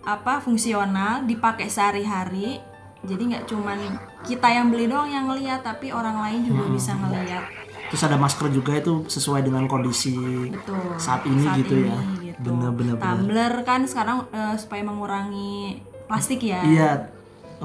[0.00, 2.58] apa fungsional dipakai sehari-hari.
[3.00, 3.78] Jadi nggak cuman
[4.22, 7.44] kita yang beli doang yang ngeliat, tapi orang lain juga bisa ngeliat.
[7.82, 10.14] terus ada masker juga itu sesuai dengan kondisi
[10.48, 10.94] Betul.
[10.96, 11.98] Saat ini gitu ya.
[12.36, 13.02] Bener, bener, bener.
[13.02, 16.62] Tumbler kan sekarang eh, supaya mengurangi plastik ya.
[16.62, 16.90] Iya,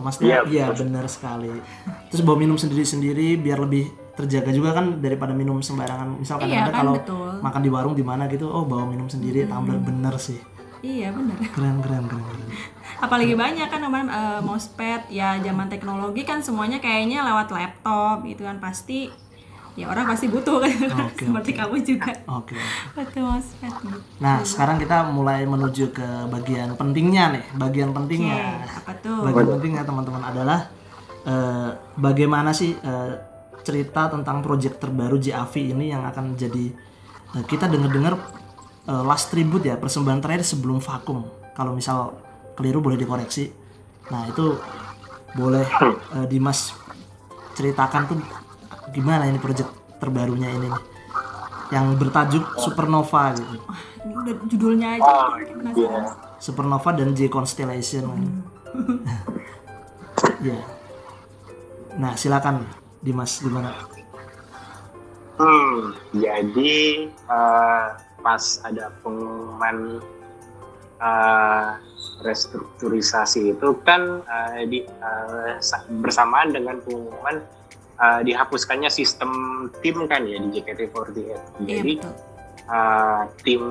[0.01, 1.51] maksudnya Iya, iya benar sekali.
[2.11, 6.19] Terus bawa minum sendiri-sendiri biar lebih terjaga juga kan daripada minum sembarangan.
[6.19, 7.31] Misal Iya, kadang-kadang kan, kalau betul.
[7.43, 10.39] makan di warung di mana gitu, oh bawa minum sendiri, tumbler bener sih.
[10.85, 11.37] Iya bener.
[11.49, 12.21] Keren keren keren.
[12.21, 12.49] keren.
[13.01, 18.45] Apalagi banyak kan kemarin eh, mousepad ya zaman teknologi kan semuanya kayaknya lewat laptop gitu
[18.45, 19.09] kan pasti
[19.75, 20.71] ya orang pasti butuh kan
[21.03, 22.55] Oke, seperti kamu juga Oke.
[22.95, 23.99] butuh mousepad gitu.
[24.23, 28.63] Nah sekarang kita mulai menuju ke bagian pentingnya nih, bagian pentingnya.
[28.63, 29.27] apa tuh?
[29.27, 30.71] Bagian pentingnya teman-teman adalah
[31.27, 33.13] eh, bagaimana sih eh,
[33.67, 36.71] cerita tentang proyek terbaru JAV ini yang akan jadi
[37.35, 38.15] eh, kita dengar-dengar
[38.87, 41.27] eh, last tribute ya persembahan terakhir sebelum vakum.
[41.51, 42.15] Kalau misal
[42.55, 43.51] keliru boleh dikoreksi.
[44.07, 44.55] Nah itu
[45.35, 45.67] boleh
[46.15, 46.71] eh, Dimas
[47.59, 48.19] ceritakan tuh
[48.95, 49.67] gimana ini proyek
[49.99, 50.83] terbarunya ini nih
[51.73, 53.57] yang bertajuk Supernova gitu.
[53.99, 55.51] Ini udah judulnya aja Oh, iya.
[55.51, 56.03] penasaran.
[56.37, 58.05] Supernova dan J Constellation.
[60.47, 60.59] ya.
[61.95, 62.63] Nah, silakan
[63.01, 63.73] Dimas gimana?
[65.35, 66.75] Hmm, jadi
[67.11, 67.85] eh,
[68.21, 69.99] pas ada pengumuman
[70.95, 71.67] eh,
[72.21, 74.79] restrukturisasi itu kan eh, di,
[75.59, 77.41] sa- bersamaan dengan pengumuman
[77.95, 79.31] eh, dihapuskannya sistem
[79.79, 81.15] tim kan ya di JKT48.
[81.17, 82.13] Iya Jadi betul.
[82.65, 83.63] eh, tim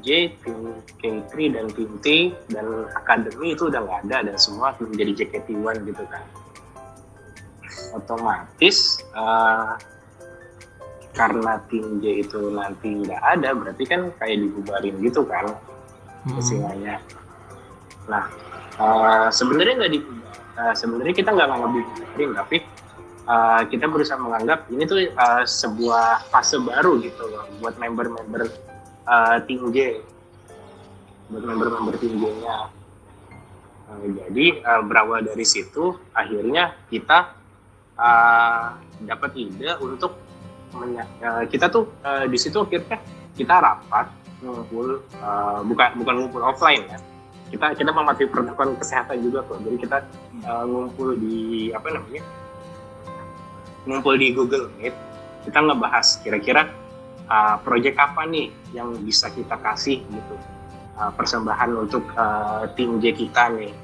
[0.00, 0.58] J, tim
[0.98, 2.06] K3 dan tim T
[2.48, 6.22] dan akademi itu udah nggak ada dan semua menjadi JKT1 gitu kan.
[7.92, 8.76] Otomatis
[9.12, 9.72] eh,
[11.12, 15.46] karena tim J itu nanti nggak ada berarti kan kayak dibubarin gitu kan
[16.22, 16.38] Hmm.
[16.38, 17.02] istilahnya.
[18.06, 18.30] Nah
[18.78, 20.00] eh, sebenarnya nggak di
[20.54, 22.56] eh, sebenarnya kita nggak dibubarin tapi
[23.26, 28.42] eh, kita berusaha menganggap ini tuh eh, sebuah fase baru gitu loh buat member-member
[29.06, 30.02] eh, tim J
[31.32, 32.68] buat member-member tim J-nya.
[33.88, 37.32] Eh, jadi eh, berawal dari situ akhirnya kita
[37.96, 38.66] eh,
[39.06, 40.18] dapat ide untuk
[40.76, 43.00] eh, kita tuh eh, di situ akhirnya
[43.32, 46.98] kita rapat ngumpul eh, bukan bukan ngumpul offline ya.
[47.52, 49.60] Kita kita mematuhi protokol kesehatan juga kok.
[49.60, 49.98] Jadi kita
[50.44, 52.22] eh, ngumpul di apa namanya
[53.88, 54.94] ngumpul di Google Meet
[55.42, 56.70] kita ngebahas kira-kira
[57.26, 60.34] uh, proyek apa nih yang bisa kita kasih gitu
[60.98, 63.74] uh, persembahan untuk uh, tim J kita nih.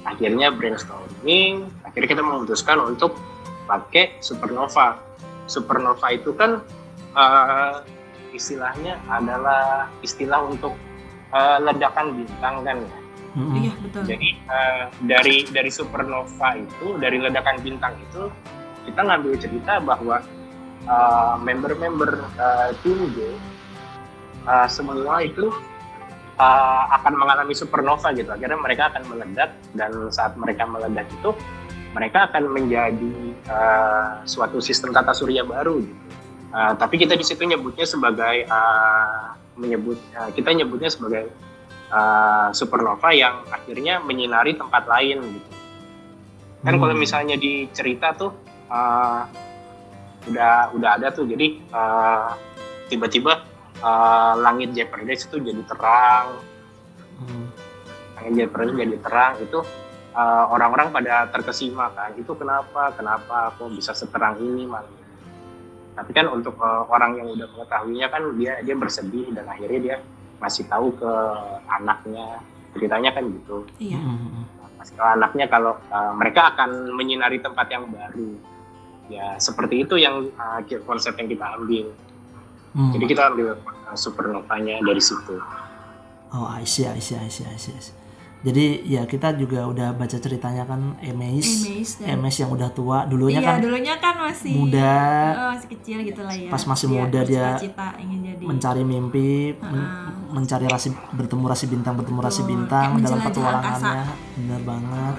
[0.00, 3.12] Akhirnya brainstorming, akhirnya kita memutuskan untuk
[3.68, 4.96] pakai supernova.
[5.44, 6.64] Supernova itu kan
[7.12, 7.84] uh,
[8.32, 10.72] istilahnya adalah istilah untuk
[11.36, 12.98] uh, ledakan bintang kan ya.
[13.30, 13.54] Mm-mm.
[13.62, 14.02] Iya betul.
[14.08, 18.32] Jadi uh, dari dari supernova itu, dari ledakan bintang itu,
[18.88, 20.22] kita ngambil cerita bahwa
[20.88, 23.36] uh, member-member uh, tim J
[24.46, 25.52] uh, semua itu
[26.40, 28.30] uh, akan mengalami supernova gitu.
[28.32, 31.36] Akhirnya mereka akan meledak dan saat mereka meledak itu
[31.90, 36.02] mereka akan menjadi uh, suatu sistem tata surya baru gitu.
[36.50, 41.30] Uh, tapi kita di situ nyebutnya sebagai uh, menyebut uh, kita nyebutnya sebagai
[41.94, 45.50] uh, supernova yang akhirnya menyinari tempat lain gitu.
[46.60, 46.82] Kan Hmm.
[46.82, 48.34] kalau misalnya di cerita tuh
[48.70, 49.26] uh,
[50.30, 51.26] udah udah ada tuh.
[51.26, 52.32] Jadi uh,
[52.88, 53.42] tiba-tiba
[53.82, 56.40] uh, langit Jeopardy itu jadi terang,
[57.20, 57.52] Hmm.
[58.16, 59.34] langit Jeopardy jadi terang.
[59.44, 59.60] Itu
[60.16, 62.16] uh, orang-orang pada terkesima kan.
[62.16, 62.96] Itu kenapa?
[62.96, 65.00] Kenapa kok bisa seterang ini malam
[66.00, 69.96] tapi kan untuk uh, orang yang udah mengetahuinya kan dia dia bersedih dan akhirnya dia
[70.40, 71.12] masih tahu ke
[71.68, 72.40] anaknya.
[72.72, 73.66] Ceritanya kan gitu.
[73.82, 74.00] Iya.
[74.80, 78.32] Masih ke anaknya kalau uh, mereka akan menyinari tempat yang baru
[79.10, 81.90] ya seperti itu yang uh, konsep yang kita ambil
[82.70, 82.94] Hmm.
[82.94, 85.34] jadi kita ambil uh, supernovanya dari situ
[86.30, 87.90] Oh, I see, I see, I see, I see, I see.
[88.40, 93.02] Jadi ya kita juga udah baca ceritanya kan Emes, Emes dan Emes yang udah tua,
[93.02, 94.94] dulunya iya kan dulunya kan masih muda,
[95.36, 96.46] oh, masih kecil gitu lah ya.
[96.46, 100.14] Pas masih muda dia cita ingin jadi mencari mimpi, men- Ah.
[100.30, 104.02] mencari rasi bertemu rasi bintang, bertemu rasi bintang dalam petualangannya,
[104.38, 105.14] benar banget.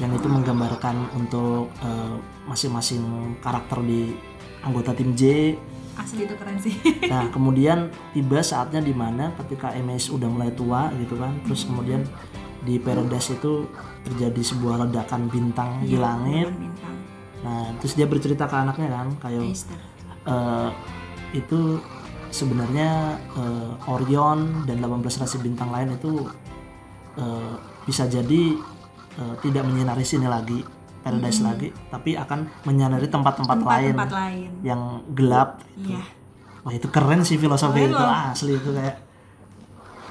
[0.00, 2.16] Yang itu menggambarkan untuk eh,
[2.48, 3.02] masing-masing
[3.38, 4.16] karakter di
[4.64, 5.54] anggota tim J.
[5.98, 6.74] asli itu keren sih.
[7.10, 12.06] Nah, kemudian tiba saatnya di mana ketika MS udah mulai tua gitu kan, terus kemudian
[12.62, 13.66] di Paradise itu
[14.06, 16.48] terjadi sebuah ledakan bintang di Iya, langit.
[16.54, 16.96] bintang.
[17.42, 19.42] Nah, terus dia bercerita ke anaknya kan, kayak
[20.26, 20.70] eh,
[21.34, 21.82] itu
[22.30, 26.30] sebenarnya eh, Orion dan 18 rasi bintang lain itu
[27.18, 28.54] eh, bisa jadi
[29.18, 30.62] eh, tidak menyinari sini lagi,
[31.10, 31.48] Paradise Hmm.
[31.48, 34.50] lagi, tapi akan menyinari tempat-tempat lain lain.
[34.60, 35.64] yang gelap.
[35.74, 36.02] Iya.
[36.60, 38.12] Wah itu keren sih filosofi Keren itu loh.
[38.28, 38.96] asli itu kayak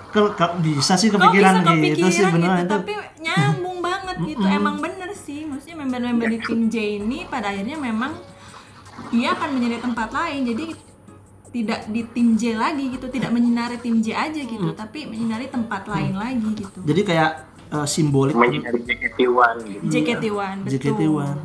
[0.10, 4.16] ke- bisa sih Kok kepikiran bisa gitu kepikiran sih beneran gitu, itu tapi nyambung banget
[4.26, 4.46] gitu.
[4.48, 8.18] Emang bener sih, maksudnya member-member di tim J ini pada akhirnya memang
[9.10, 10.42] dia akan menjadi tempat lain.
[10.44, 10.66] Jadi
[11.48, 15.86] tidak di tim J lagi gitu, tidak menyinari tim J aja gitu, tapi menyinari tempat
[15.86, 16.80] lain lagi gitu.
[16.82, 17.32] jadi kayak
[17.70, 19.84] eh, simbolik menyinari JKT1 gitu.
[19.86, 20.72] JKT1 betul.
[20.72, 21.36] JKT1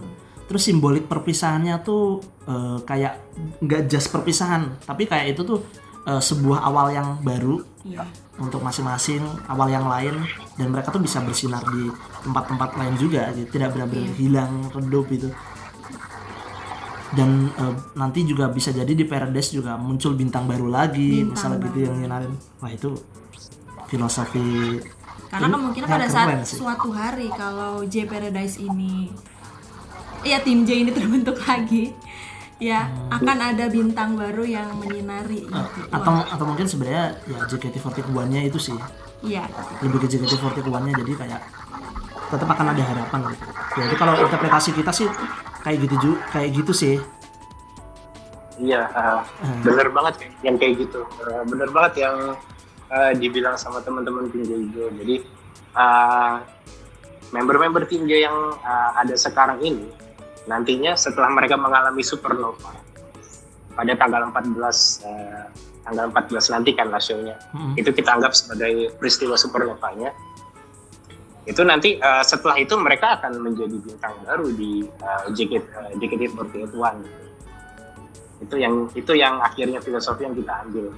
[0.43, 3.15] terus simbolik perpisahannya tuh eh, kayak
[3.59, 5.61] nggak just perpisahan tapi kayak itu tuh
[6.05, 8.07] eh, sebuah awal yang baru Iya.
[8.39, 10.15] untuk masing-masing awal yang lain
[10.55, 11.91] dan mereka tuh bisa bersinar di
[12.23, 14.15] tempat-tempat lain juga gitu tidak benar-benar Iya.
[14.17, 15.27] hilang redup itu
[17.13, 21.59] dan eh, nanti juga bisa jadi di Paradise juga muncul bintang baru lagi Bintang misalnya
[21.61, 21.85] gitu baru.
[21.85, 22.91] yang nyinarin wah itu
[23.87, 24.79] filosofi
[25.33, 26.61] Karena Ini kemungkinan yang pada saat sih.
[26.61, 29.09] suatu hari kalau J Paradise ini
[30.23, 31.97] Iya tim J ini terbentuk lagi
[32.59, 35.57] ya akan ada bintang baru yang menyinari Hmm.
[35.57, 35.91] Eh, itu.
[35.91, 38.79] atau Wah, atau mungkin sebenarnya ya JKT48-nya itu sih
[39.21, 41.41] iya lebih ke JKT48-nya jadi kayak
[42.29, 43.45] tetap akan ada harapan gitu.
[43.75, 45.09] Ya itu kalau interpretasi kita sih
[45.61, 46.97] kayak gitu juga kayak gitu sih.
[48.55, 49.61] Iya, uh, Hmm.
[49.61, 51.03] bener banget yang kayak gitu.
[51.19, 52.17] Uh, bener banget yang
[52.93, 54.93] uh, dibilang sama teman-teman tim Jojo.
[54.93, 55.25] Jadi
[55.75, 56.45] uh,
[57.33, 59.89] member-member tim J yang uh, ada sekarang ini
[60.45, 62.75] nantinya setelah mereka mengalami supernova
[63.73, 64.53] pada tanggal 14
[65.09, 65.47] uh,
[65.83, 67.41] tanggal 14 nanti kan lah show-nya.
[67.57, 67.81] Mm-mm.
[67.81, 70.13] Itu kita anggap sebagai peristiwa supernovanya.
[71.43, 77.23] Itu nanti uh, setelah itu mereka akan menjadi bintang baru di uh, JKT uh, JKT48
[78.43, 80.91] itu yang itu yang akhirnya filosofi yang kita ambil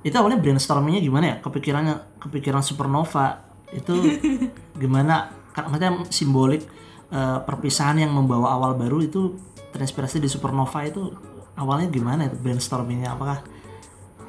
[0.00, 1.36] Itu awalnya brainstormingnya gimana ya?
[1.38, 3.94] Kepikirannya kepikiran supernova itu
[4.82, 5.28] gimana?
[5.50, 6.62] Kan maksudnya simbolik
[7.08, 9.36] eh, perpisahan yang membawa awal baru itu
[9.70, 11.10] terinspirasi di supernova itu
[11.54, 13.12] awalnya gimana itu brainstormingnya?
[13.12, 13.44] Apakah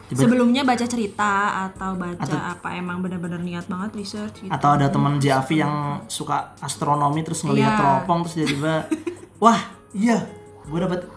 [0.05, 1.31] tiba sebelumnya baca cerita
[1.65, 6.03] atau baca Atau- apa emang benar-benar niat banget research gitu atau ada teman Javi yang
[6.05, 7.79] suka astronomi terus ngelihat Iya.
[7.79, 8.91] teropong terus tiba-tiba
[9.43, 9.55] wah
[9.95, 10.27] iya
[10.67, 11.07] gue dapat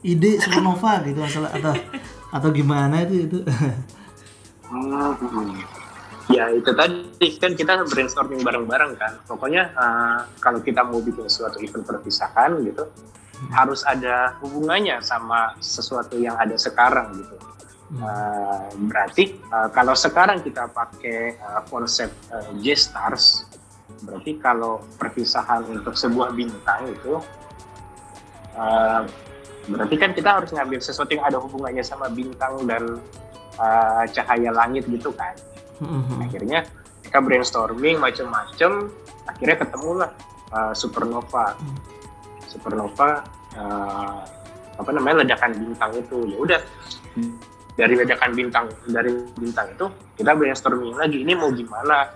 [0.00, 1.74] ide supernova gitu masalah atau
[2.30, 3.38] atau gimana itu itu
[4.74, 5.54] Hmm.
[6.32, 7.28] ya itu tadi.
[7.38, 9.12] Kan kita brainstorming bareng-bareng kan.
[9.28, 12.90] Pokoknya eh, kalau kita mau bikin suatu event perpisahan gitu
[13.52, 17.36] harus ada hubungannya sama sesuatu yang ada sekarang gitu.
[17.94, 23.44] Uh, berarti uh, kalau sekarang kita pakai uh, konsep uh, J-Stars,
[24.08, 27.20] berarti kalau perpisahan untuk sebuah bintang itu,
[28.56, 29.04] uh,
[29.68, 32.98] berarti kan kita harus ngambil sesuatu yang ada hubungannya sama bintang dan
[33.58, 35.34] uh, cahaya langit gitu kan.
[35.82, 36.18] Mm-hmm.
[36.24, 36.60] Akhirnya
[37.02, 38.90] kita brainstorming macam-macam,
[39.26, 40.10] akhirnya ketemulah
[40.54, 41.58] uh, supernova.
[42.46, 43.26] Supernova
[43.58, 44.20] uh,
[44.74, 46.18] apa namanya ledakan bintang itu.
[46.30, 46.60] Ya udah
[47.74, 52.06] dari ledakan bintang dari bintang itu kita brainstorming lagi ini mau gimana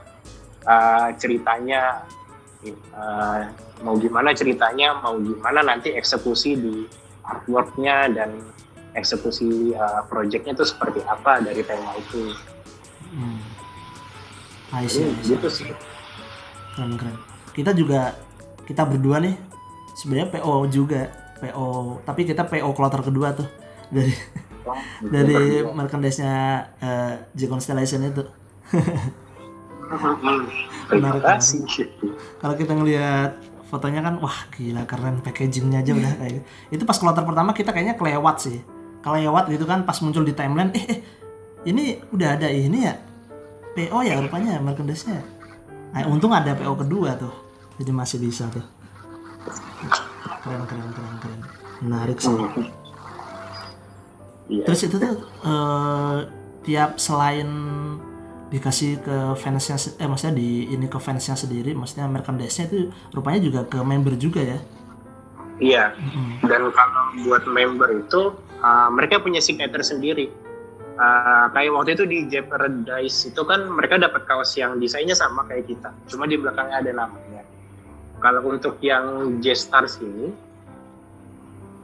[0.62, 2.06] uh, ceritanya
[2.94, 3.42] uh,
[3.82, 6.74] mau gimana ceritanya mau gimana nanti eksekusi di
[7.26, 8.38] artworknya dan
[8.96, 12.32] eksekusi uh, projectnya itu seperti apa dari tema itu
[13.12, 13.40] hmm.
[14.72, 15.36] I see, I see.
[15.36, 15.72] gitu sih
[16.76, 17.16] keren keren
[17.52, 18.14] kita juga
[18.68, 19.34] kita berdua nih
[19.98, 23.48] sebenarnya PO juga PO tapi kita PO kloter kedua tuh
[23.88, 24.12] dari
[25.14, 26.36] dari merchandise-nya
[26.80, 28.24] uh, J Constellation itu.
[30.88, 31.64] Terima kasih.
[32.40, 36.44] Kalau kita ngelihat fotonya kan wah gila keren packagingnya aja udah kayak gitu.
[36.76, 38.60] Itu pas kloter pertama kita kayaknya kelewat sih.
[39.04, 40.98] Kelewat gitu kan pas muncul di timeline eh, eh
[41.66, 42.94] ini udah ada ini ya
[43.78, 45.22] PO ya rupanya merchandise-nya.
[45.94, 47.30] Nah, untung ada PO kedua tuh.
[47.78, 48.64] Jadi masih bisa tuh.
[50.42, 51.40] Keren keren keren keren.
[51.86, 52.34] Menarik sih.
[54.48, 54.64] Iya.
[54.66, 55.14] Terus itu tuh
[55.46, 56.18] eh,
[56.66, 57.48] tiap selain
[58.48, 63.60] dikasih ke fansnya eh maksudnya di ini ke fansnya sendiri maksudnya merchandise-nya itu rupanya juga
[63.68, 64.56] ke member juga ya
[65.58, 65.94] Iya.
[66.46, 70.30] Dan kalau buat member itu uh, mereka punya signature sendiri.
[70.98, 75.70] Uh, kayak waktu itu di Jeopardize itu kan mereka dapat kaos yang desainnya sama kayak
[75.70, 77.46] kita, cuma di belakangnya ada namanya.
[78.18, 80.34] Kalau untuk yang J-Stars ini,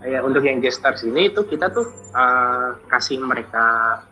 [0.02, 4.02] ya untuk yang J-Stars ini itu kita tuh uh, kasih mereka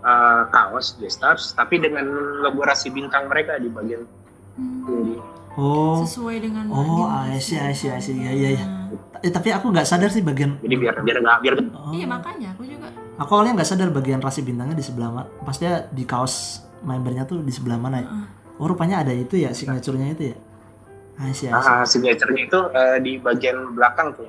[0.00, 2.08] uh, kaos J-Stars, tapi dengan
[2.40, 4.08] logo rasi bintang mereka di bagian
[4.52, 5.16] Hmm.
[5.54, 6.00] Oh.
[6.02, 8.50] Sesuai dengan oh Nadine I see I see I see ya Nah, ya.
[8.56, 8.66] Ya
[9.22, 12.48] eh, tapi aku nggak sadar sih bagian Jadi biar biar nggak biar oh, Iya makanya
[12.52, 12.88] aku juga.
[13.20, 17.44] Aku awalnya nggak sadar bagian rasi bintangnya di sebelah mana pasnya di kaos membernya tuh
[17.44, 18.08] di sebelah mana ya?
[18.58, 20.36] Oh rupanya ada itu ya signaturenya itu ya?
[21.20, 21.68] I see I see.
[21.68, 24.24] Ah, signature-nya itu uh, di bagian belakang tuh,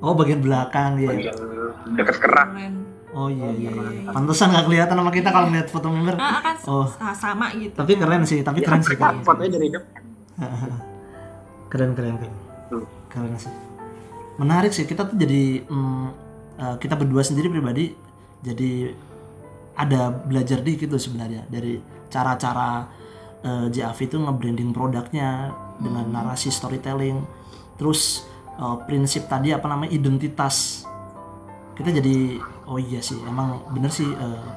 [0.00, 1.34] oh bagian belakang ya bagian
[1.98, 2.46] dekat kerak.
[2.54, 2.72] keren.
[3.10, 6.14] oh iya iya iya pantesan nggak kelihatan sama kita kalau ngeliat foto member.
[6.16, 6.86] Ah, kan Oh.
[7.12, 7.74] sama gitu.
[7.74, 10.05] tapi keren sih tapi Ya, keren sih fotonya dari depan.
[11.70, 12.34] keren keren keren.
[12.70, 12.86] Hmm.
[13.08, 13.52] keren sih.
[14.36, 14.84] Menarik sih.
[14.84, 16.06] Kita tuh jadi mm,
[16.60, 17.92] eh, kita berdua sendiri pribadi
[18.44, 18.92] jadi
[19.76, 22.88] ada belajar dikit tuh sebenarnya dari cara-cara
[23.44, 27.24] eh, JAV itu nge-branding produknya dengan narasi storytelling.
[27.80, 28.24] Terus
[28.56, 30.84] eh, prinsip tadi apa namanya identitas.
[31.76, 34.48] Kita jadi oh iya sih emang bener sih eh,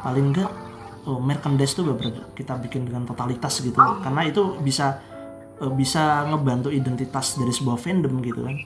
[0.00, 0.69] paling enggak
[1.06, 1.84] oh, merchandise tuh
[2.36, 5.00] kita bikin dengan totalitas gitu karena itu bisa
[5.60, 8.56] eh, bisa ngebantu identitas dari sebuah fandom gitu kan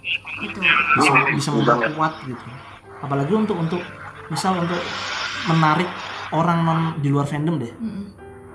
[0.43, 0.63] Betul.
[0.99, 2.45] bisa bisa memperkuat gitu
[3.05, 3.83] apalagi untuk untuk
[4.33, 4.81] misal untuk
[5.53, 5.91] menarik
[6.33, 8.05] orang non di luar fandom deh Mm-mm.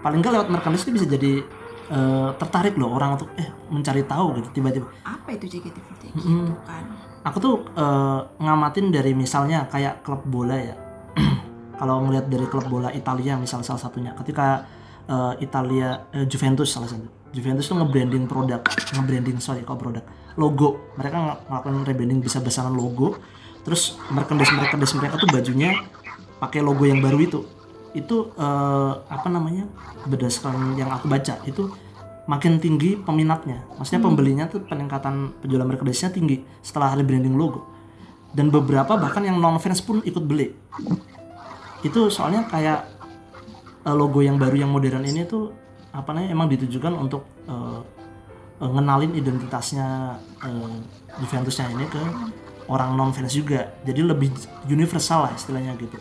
[0.01, 1.45] paling nggak lewat merchandise itu bisa jadi
[1.93, 6.43] eh, tertarik loh orang untuk eh mencari tahu gitu tiba-tiba Apa itu JKT48 Mm-mm.
[6.49, 6.83] gitu kan?
[7.23, 10.75] aku tuh eh, ngamatin dari misalnya kayak klub bola ya
[11.79, 14.67] kalau ngelihat dari klub bola Italia misal salah satunya ketika
[15.07, 17.07] eh, Italia eh, Juventus salah satu.
[17.29, 20.03] Juventus tuh nge-branding produk nge-branding sorry kok produk?
[20.35, 20.91] Logo.
[20.99, 23.15] Mereka ngelakuin rebranding bisa besaran logo.
[23.63, 25.71] Terus merchandise merchandise mereka tuh bajunya
[26.43, 27.39] pakai logo yang baru itu.
[27.95, 29.71] Itu eh, apa namanya
[30.03, 31.71] berdasarkan yang aku baca itu
[32.27, 33.63] makin tinggi peminatnya.
[33.79, 37.63] Maksudnya pembelinya tuh peningkatan penjualan merchandise-nya tinggi setelah rebranding logo.
[38.29, 40.53] Dan beberapa bahkan yang non fans pun ikut beli
[41.83, 42.85] itu soalnya kayak
[43.87, 45.51] eh, logo yang baru yang modern ini tuh
[45.89, 47.81] apa namanya emang ditujukan untuk eh,
[48.61, 50.75] eh, ngenalin identitasnya eh,
[51.19, 52.01] Juventusnya ini ke
[52.69, 53.73] orang non fans juga.
[53.81, 54.29] Jadi lebih
[54.69, 55.97] universal lah istilahnya gitu.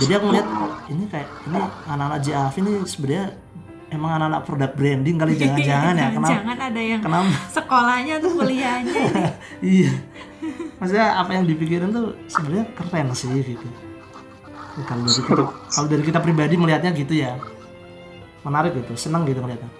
[0.00, 0.48] Jadi aku ngeliat
[0.92, 3.26] ini kayak ini anak-anak JAV ini sebenarnya
[3.90, 6.08] emang anak-anak produk branding kali jangan-jangan ya.
[6.16, 6.32] Kenapa?
[6.36, 7.30] Jangan ada yang kenapa?
[7.50, 8.94] sekolahnya tuh kuliahnya
[9.76, 9.92] iya.
[10.80, 13.68] Maksudnya apa yang dipikirin tuh sebenarnya keren sih gitu
[14.86, 17.36] Kalau dari kita kalau dari kita pribadi melihatnya gitu ya.
[18.46, 19.70] Menarik gitu senang gitu melihatnya.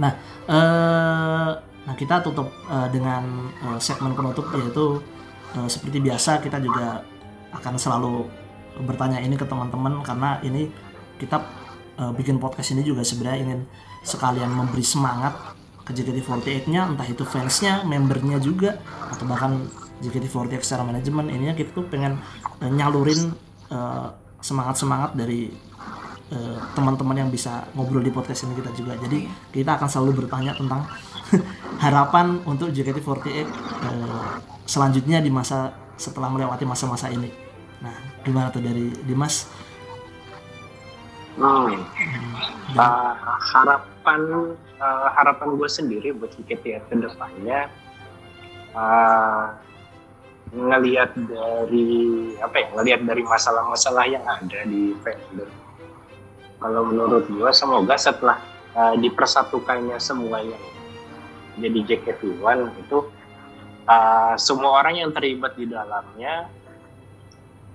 [0.00, 0.12] Nah
[0.46, 1.50] eh
[1.82, 5.02] nah kita tutup eh, dengan eh, segmen penutup yaitu
[5.58, 7.02] eh, seperti biasa kita juga
[7.52, 8.24] akan selalu
[8.86, 10.70] bertanya ini ke teman-teman karena ini
[11.18, 11.42] kita
[11.98, 13.60] eh, bikin podcast ini juga sebenarnya ingin
[14.02, 15.34] sekalian memberi semangat
[15.82, 18.78] ke JKT48-nya entah itu fansnya, membernya juga
[19.10, 19.66] atau bahkan
[20.02, 21.30] JKT48 secara manajemen.
[21.30, 22.18] Ininya kita tuh pengen
[22.62, 23.34] eh, nyalurin
[24.42, 25.48] semangat semangat dari
[26.34, 28.98] eh, teman-teman yang bisa ngobrol di podcast ini kita juga.
[28.98, 30.84] Jadi kita akan selalu bertanya tentang
[31.84, 33.46] harapan untuk JKT48 eh,
[34.66, 37.30] selanjutnya di masa setelah melewati masa-masa ini.
[37.80, 37.94] Nah
[38.26, 39.46] gimana tuh dari Dimas?
[41.32, 41.80] Hmm.
[42.76, 43.12] Uh,
[43.56, 47.72] harapan uh, harapan gue sendiri buat JKT ke depannya
[48.76, 49.56] uh,
[50.52, 51.88] ngelihat dari
[52.44, 55.48] apa ya ngelihat dari masalah-masalah yang ada di fandom
[56.60, 58.38] kalau menurut gue semoga setelah
[58.76, 60.60] uh, dipersatukannya semuanya
[61.56, 63.08] jadi JKT1 itu
[63.88, 66.52] uh, semua orang yang terlibat di dalamnya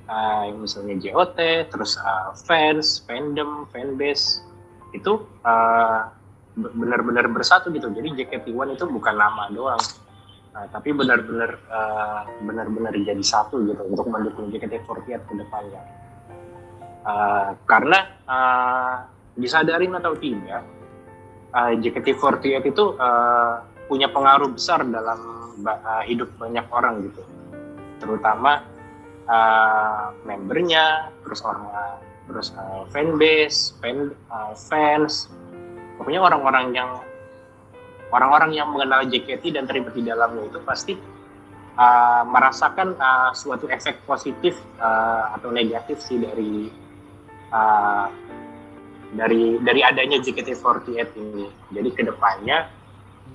[0.06, 1.38] uh, misalnya JOT
[1.74, 4.46] terus uh, fans fandom fanbase
[4.94, 6.10] itu uh,
[6.58, 7.94] benar-benar bersatu gitu.
[7.94, 9.78] Jadi JKT1 itu bukan nama doang
[10.58, 15.82] Nah, tapi benar-benar uh, benar-benar jadi satu gitu untuk mendukung JKT48 ke depannya.
[17.06, 19.06] Uh, karena uh,
[19.38, 20.66] disadarin atau tidak,
[21.54, 25.22] uh, JKT48 itu uh, punya pengaruh besar dalam
[25.62, 27.22] uh, hidup banyak orang gitu,
[28.02, 28.66] terutama
[29.30, 31.70] uh, membernya, terus orang,
[32.26, 35.30] terus uh, fanbase, fan, uh, fans,
[36.02, 36.90] pokoknya orang-orang yang
[38.12, 40.94] orang-orang yang mengenal JKT dan terlibat di dalamnya itu pasti
[41.76, 46.72] uh, merasakan uh, suatu efek positif uh, atau negatif sih dari
[47.52, 48.08] uh,
[49.16, 51.48] dari dari adanya JKT48 ini.
[51.72, 52.68] Jadi ke depannya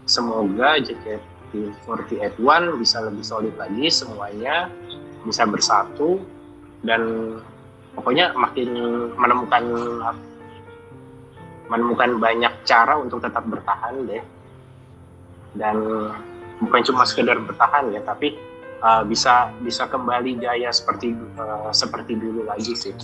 [0.05, 4.69] semoga JKT48 One bisa lebih solid lagi semuanya
[5.23, 6.19] bisa bersatu
[6.83, 7.39] dan
[7.95, 8.69] pokoknya makin
[9.15, 9.65] menemukan
[11.71, 14.23] menemukan banyak cara untuk tetap bertahan deh
[15.59, 15.77] dan
[16.63, 18.39] bukan cuma sekedar bertahan ya tapi
[18.81, 22.95] uh, bisa bisa kembali jaya seperti uh, seperti dulu lagi sih.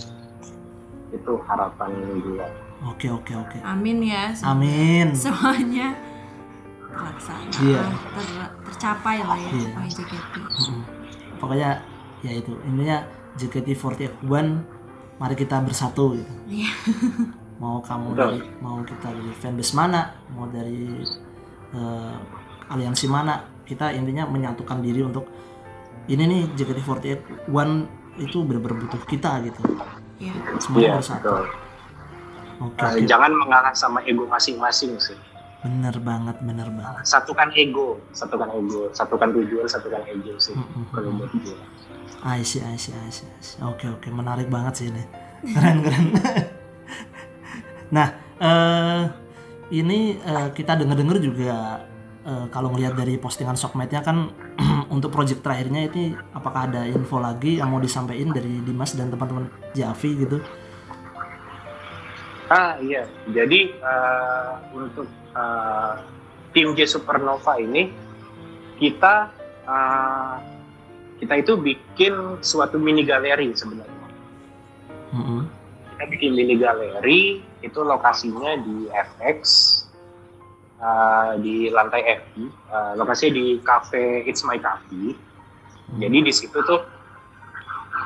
[1.09, 1.89] Itu harapan
[2.21, 3.57] gue oke oke oke.
[3.63, 5.11] Amin ya amin.
[5.15, 5.95] semuanya
[6.89, 7.83] terlaksana iya.
[7.85, 8.25] ter,
[8.71, 10.83] tercapai lah ya oleh JKT hmm.
[11.39, 11.71] pokoknya
[12.23, 12.53] ya itu.
[12.67, 12.97] Intinya
[13.39, 14.33] JKT48
[15.19, 16.33] mari kita bersatu gitu.
[16.47, 16.71] Iya.
[17.59, 20.15] mau kamu dari mau kita dari fanbase mana?
[20.31, 21.03] Mau dari
[21.73, 22.15] uh,
[22.69, 25.29] aliansi mana kita intinya menyatukan diri untuk
[26.09, 27.85] ini nih JKT48 One
[28.17, 29.61] itu benar-benar butuh kita gitu
[30.19, 30.35] yeah.
[30.59, 31.29] semuanya yeah, bersatu
[32.59, 33.05] oke okay, uh, okay.
[33.05, 35.17] jangan mengalah sama ego masing-masing sih
[35.59, 40.83] bener banget bener banget satukan ego satukan ego satukan tujuan satukan ego sih mm -hmm.
[40.95, 41.57] kalau buat gue
[42.19, 43.63] I see, I see, I see, I see.
[43.63, 45.03] Oke, oke, menarik banget sih ini.
[45.55, 46.05] Keren, keren.
[47.95, 48.11] nah,
[48.43, 49.07] uh,
[49.69, 51.85] ini uh, kita denger-denger juga
[52.25, 54.33] uh, kalau ngelihat dari postingan sokmednya kan
[54.95, 59.49] untuk project terakhirnya ini apakah ada info lagi yang mau disampaikan dari Dimas dan teman-teman
[59.77, 60.37] Javi gitu?
[62.49, 65.05] Ah iya, jadi uh, untuk
[65.37, 66.01] uh,
[66.49, 67.93] tim J Supernova ini
[68.81, 69.29] kita
[69.69, 70.41] uh,
[71.21, 74.07] kita itu bikin suatu mini galeri sebenarnya.
[75.13, 75.58] Mm -hmm.
[75.99, 79.39] Kita bikin mini galeri itu lokasinya di FX
[80.79, 82.39] uh, di lantai F,
[82.71, 85.11] uh, lokasinya di cafe It's My Cafe.
[85.91, 85.99] Hmm.
[85.99, 86.87] Jadi di situ tuh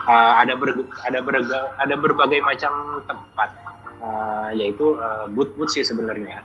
[0.10, 0.74] uh, ada ber,
[1.06, 3.62] ada berga, ada berbagai macam tempat,
[4.02, 6.42] uh, yaitu uh, booth-booth sih sebenarnya.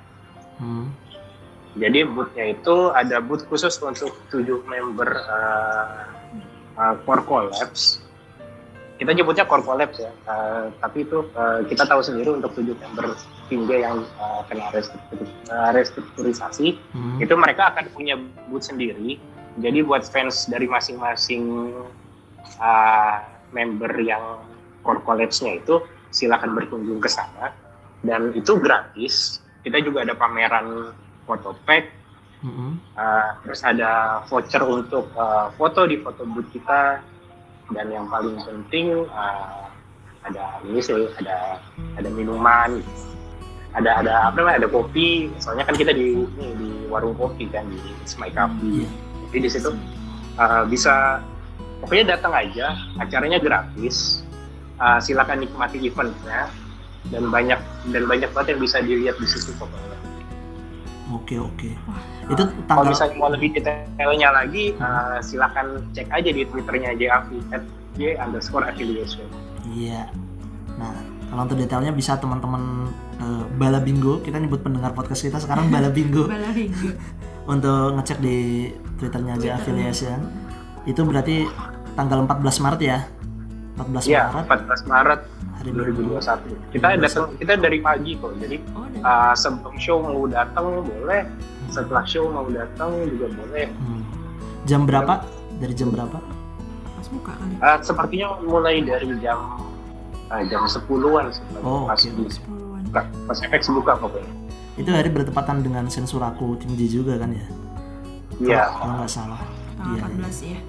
[0.61, 0.93] Hmm.
[1.81, 6.13] Jadi boothnya itu ada booth khusus untuk tujuh member uh,
[6.77, 8.05] uh, Core Collabs
[8.99, 13.15] kita nyebutnya core collapse ya, uh, tapi itu uh, kita tahu sendiri untuk tujuh member
[13.49, 14.69] Tingga yang uh, kena
[15.73, 17.17] restrukturisasi, hmm.
[17.23, 18.19] itu mereka akan punya
[18.51, 19.17] booth sendiri.
[19.63, 21.73] Jadi buat fans dari masing-masing
[22.61, 23.17] uh,
[23.55, 24.43] member yang
[24.85, 25.81] core collapse-nya itu
[26.13, 27.57] silakan berkunjung ke sana
[28.05, 29.41] dan itu gratis.
[29.65, 30.93] Kita juga ada pameran
[31.25, 31.89] foto pack,
[32.45, 32.83] hmm.
[32.99, 37.01] uh, terus ada voucher untuk uh, foto di foto booth kita
[37.73, 39.69] dan yang paling penting uh,
[40.25, 41.61] ada ini sih ada
[41.97, 42.81] ada minuman.
[43.77, 45.29] Ada ada apa namanya ada kopi.
[45.39, 48.93] Soalnya kan kita di ini, di warung kopi kan di Smile Coffee yeah.
[49.29, 49.71] jadi di situ
[50.41, 51.21] uh, bisa
[51.85, 54.25] pokoknya datang aja acaranya gratis.
[54.79, 56.49] Uh, silakan nikmati eventnya.
[57.09, 57.57] Dan banyak
[57.95, 59.97] dan banyak banget yang bisa dilihat di situ pokoknya
[61.13, 61.71] oke oke.
[62.29, 62.85] Itu tanggal...
[62.85, 67.63] kalau misalnya mau lebih detailnya lagi uh, silahkan cek aja di twitternya JAV at
[67.99, 69.27] J underscore affiliation.
[69.73, 70.09] Iya.
[70.77, 70.95] Nah
[71.29, 72.89] kalau untuk detailnya bisa teman-teman
[73.21, 74.21] uh, Bala Bingo.
[74.25, 76.29] Kita nyebut pendengar podcast kita sekarang Bala Bingo.
[76.29, 76.95] Bala Bingo.
[77.49, 78.69] Untuk ngecek di
[79.01, 80.21] twitternya J Affiliation.
[80.85, 81.49] Itu berarti
[81.97, 82.99] tanggal 14 Maret ya?
[83.81, 84.45] 14 Iya, Maret.
[84.69, 85.21] 14 Maret
[85.59, 86.15] hari Minggu.
[86.17, 86.73] 2021.
[86.73, 88.33] Kita datang kita dari pagi kok.
[88.39, 91.23] Jadi Oh, uh, sebelum show mau datang boleh,
[91.69, 93.67] setelah show mau datang juga boleh.
[93.69, 94.03] Hmm.
[94.65, 95.23] Jam berapa?
[95.59, 96.19] Dari jam berapa?
[96.99, 97.55] pas buka kali.
[97.63, 99.39] Uh, sepertinya mulai dari jam
[100.29, 101.63] uh, jam 10-an sebenarnya.
[101.63, 102.83] Oh, pas, di- 10-an.
[103.27, 104.33] pas efek buka pokoknya.
[104.75, 107.47] Itu hari bertepatan dengan sensor aku tim J juga kan ya?
[108.39, 108.63] Iya.
[108.71, 109.43] Kalau nggak salah.
[109.75, 110.27] Tanggal Iya.
[110.27, 110.61] 14 ya.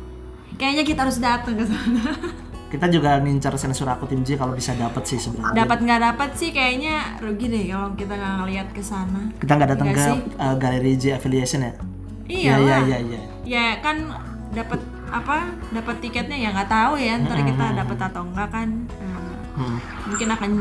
[0.59, 2.01] Kayaknya kita harus datang ke sana.
[2.69, 5.65] Kita juga ngincar sensor aku tim J kalau bisa dapat sih sebenarnya.
[5.65, 9.21] Dapat nggak dapat sih kayaknya rugi deh kalau kita nggak ngeliat ke sana.
[9.35, 11.73] Kita nggak datang Nggak ke uh, galeri J affiliation ya?
[12.29, 12.79] Iya iya lah.
[12.85, 13.21] iya iya.
[13.41, 14.13] Ya kan
[14.53, 14.77] dapat
[15.09, 15.49] apa?
[15.73, 17.17] Dapat tiketnya ya nggak tahu ya.
[17.17, 18.69] Ntar kita dapat atau enggak kan.
[19.59, 19.75] Hmm.
[20.07, 20.51] mungkin akan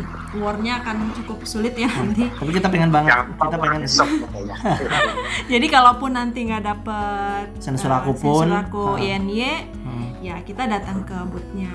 [0.43, 2.27] warnya akan cukup sulit ya nanti.
[2.35, 3.15] Tapi kita pengen banget.
[3.15, 4.57] Jangan Kita pengen besok pokoknya.
[5.55, 8.87] Jadi kalaupun nanti nggak dapet Sensor eh, aku pun, sensor aku.
[8.99, 10.11] INY, Hmm.
[10.19, 11.71] ya kita datang ke boothnya,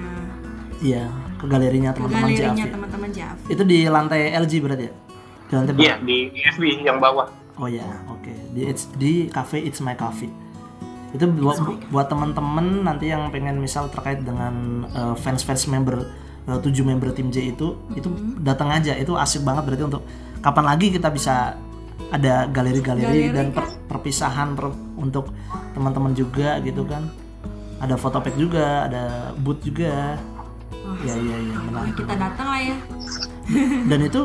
[0.83, 1.07] Iya,
[1.39, 2.73] ke galerinya teman-teman galerinya Javi.
[2.75, 3.45] teman-teman Javi.
[3.47, 4.93] Itu di lantai LG berarti ya?
[5.47, 7.31] Di lantai Iya di FB yang bawah.
[7.55, 8.33] Oh ya, oke.
[8.51, 10.27] Di It's- di cafe It's My Coffee.
[11.13, 16.09] Itu buat buat teman-teman nanti yang pengen misal terkait dengan uh, fans-fans member
[16.49, 18.09] uh, 7 member tim J itu itu
[18.41, 18.97] datang aja.
[18.97, 20.03] Itu asik banget berarti untuk
[20.41, 21.53] kapan lagi kita bisa
[22.09, 23.61] ada galeri-galeri Galeri dan kan?
[23.61, 25.29] per- perpisahan per- untuk
[25.71, 27.05] teman-teman juga gitu kan.
[27.77, 29.03] Ada fotopack juga, ada
[29.37, 30.17] booth juga.
[31.03, 31.93] Wah, Ya ya ya pokoknya menarik.
[31.99, 32.77] kita datang lah ya.
[33.91, 34.21] Dan itu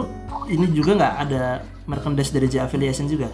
[0.47, 1.43] ini juga nggak ada
[1.85, 3.29] merchandise dari J Affiliation juga.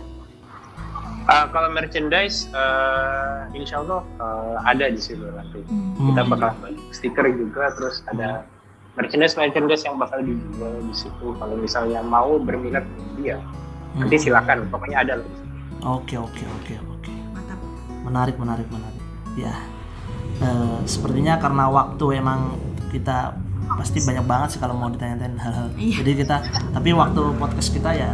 [1.25, 5.65] Uh, kalau merchandise, uh, insya Allah uh, ada di situ nanti.
[5.65, 6.13] Hmm.
[6.13, 8.45] Kita bakal bagi stiker juga, terus ada
[8.93, 11.27] merchandise merchandise yang bakal dijual di situ.
[11.41, 12.85] Kalau misalnya mau berminat
[13.17, 13.41] dia,
[13.97, 14.69] nanti silakan.
[14.69, 15.29] Pokoknya ada lah.
[15.97, 17.13] Oke oke oke oke.
[17.33, 17.61] Mantap.
[18.05, 19.03] Menarik menarik menarik.
[19.35, 19.55] Ya.
[20.39, 22.53] eh, sepertinya karena waktu emang
[22.95, 23.35] kita
[23.75, 25.67] pasti banyak banget sih kalau mau ditanya-tanya hal-hal.
[25.75, 25.95] Iya.
[26.05, 26.37] Jadi kita
[26.71, 28.11] tapi waktu podcast kita ya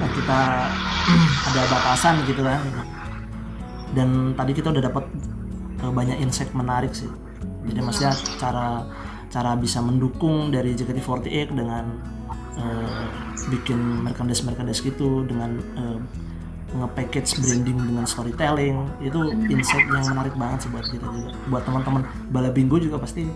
[0.00, 0.38] eh, kita
[1.52, 2.60] ada batasan gitu kan.
[3.92, 5.04] Dan tadi kita udah dapat
[5.84, 7.10] eh, banyak insight menarik sih.
[7.68, 8.88] Jadi maksudnya cara
[9.32, 11.84] cara bisa mendukung dari JKT48 dengan
[12.56, 13.06] eh,
[13.52, 15.98] bikin merchandise merchandise gitu dengan eh,
[16.72, 19.20] nge-package branding dengan storytelling itu
[19.52, 23.28] insight yang menarik banget sih buat kita juga buat teman-teman bala bingo juga pasti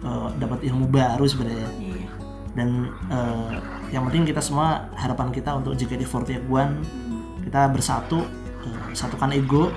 [0.00, 2.06] eh, dapat ilmu baru sebenarnya Iya.
[2.54, 2.68] dan
[3.06, 3.52] eh,
[3.88, 6.74] yang penting kita semua harapan kita untuk JKT48 One
[7.40, 8.24] kita bersatu
[8.62, 9.70] eh, satukan ego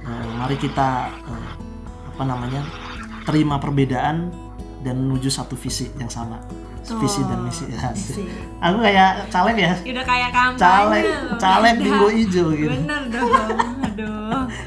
[0.00, 1.50] eh, mari kita eh,
[2.08, 2.64] apa namanya
[3.22, 4.30] terima perbedaan
[4.80, 6.38] dan menuju satu visi yang sama
[6.80, 8.22] Tuh, visi dan misi ya Misi.
[8.56, 10.62] aku kayak caleg ya Udah kayak kampanye.
[10.62, 11.04] caleg
[11.36, 13.30] caleg bingo hijau gitu Bener dong.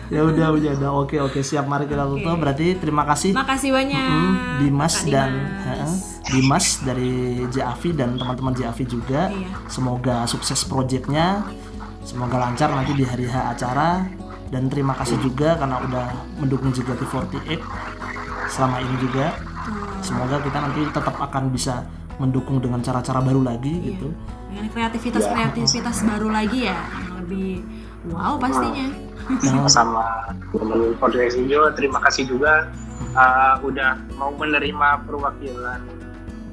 [0.09, 0.91] Ya udah udah udah.
[0.97, 1.39] Oke oke.
[1.39, 2.35] Siap mari kita tutup.
[2.35, 3.31] Berarti terima kasih.
[3.31, 4.03] Makasih banyak.
[4.03, 5.91] Mm, Dimas Kak dan Dimas.
[6.29, 7.13] Dimas dari
[7.47, 9.29] JAV dan teman-teman JAV juga.
[9.29, 9.49] Iya.
[9.65, 11.45] semoga sukses proyeknya
[12.01, 14.05] semoga lancar nanti di hari H acara.
[14.49, 16.05] Dan terima kasih juga karena udah
[16.41, 17.61] mendukung JKT48
[18.49, 19.37] selama ini juga.
[20.01, 21.85] Semoga kita nanti tetap akan bisa
[22.17, 23.85] mendukung dengan cara-cara baru lagi Iya.
[23.93, 24.09] gitu.
[24.49, 27.61] Dengan kreativitas kreativitas baru lagi ya yang lebih
[28.09, 28.89] wow pastinya.
[29.45, 32.73] Yang sama teman podcast Hijau terima kasih juga
[33.13, 35.81] uh, udah mau menerima perwakilan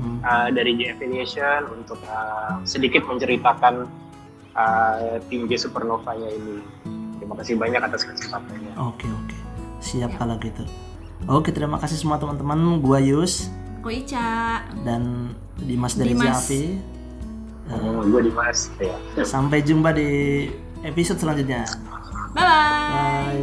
[0.00, 3.88] hmm, uh, dari J Affiliation untuk uh, sedikit menceritakan
[4.56, 6.56] uh, tim J Supernovanya ini.
[7.16, 8.72] Terima kasih banyak atas kesempatannya.
[8.78, 9.36] Oke oke.
[9.82, 10.62] Siap kalau gitu.
[11.26, 12.78] Oke terima kasih semua teman-teman.
[12.84, 13.50] Gua Yus.
[13.80, 14.66] Ko Ica.
[14.82, 16.50] dan Dimas dari Dimas.
[16.50, 16.50] JAV
[17.70, 18.70] oh, gue Dimas.
[18.82, 20.50] Ya Sampai jumpa di
[20.82, 21.64] episode selanjutnya.
[22.36, 23.36] 拜拜。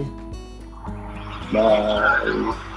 [1.52, 1.60] 拜。
[1.60, 2.73] 拜。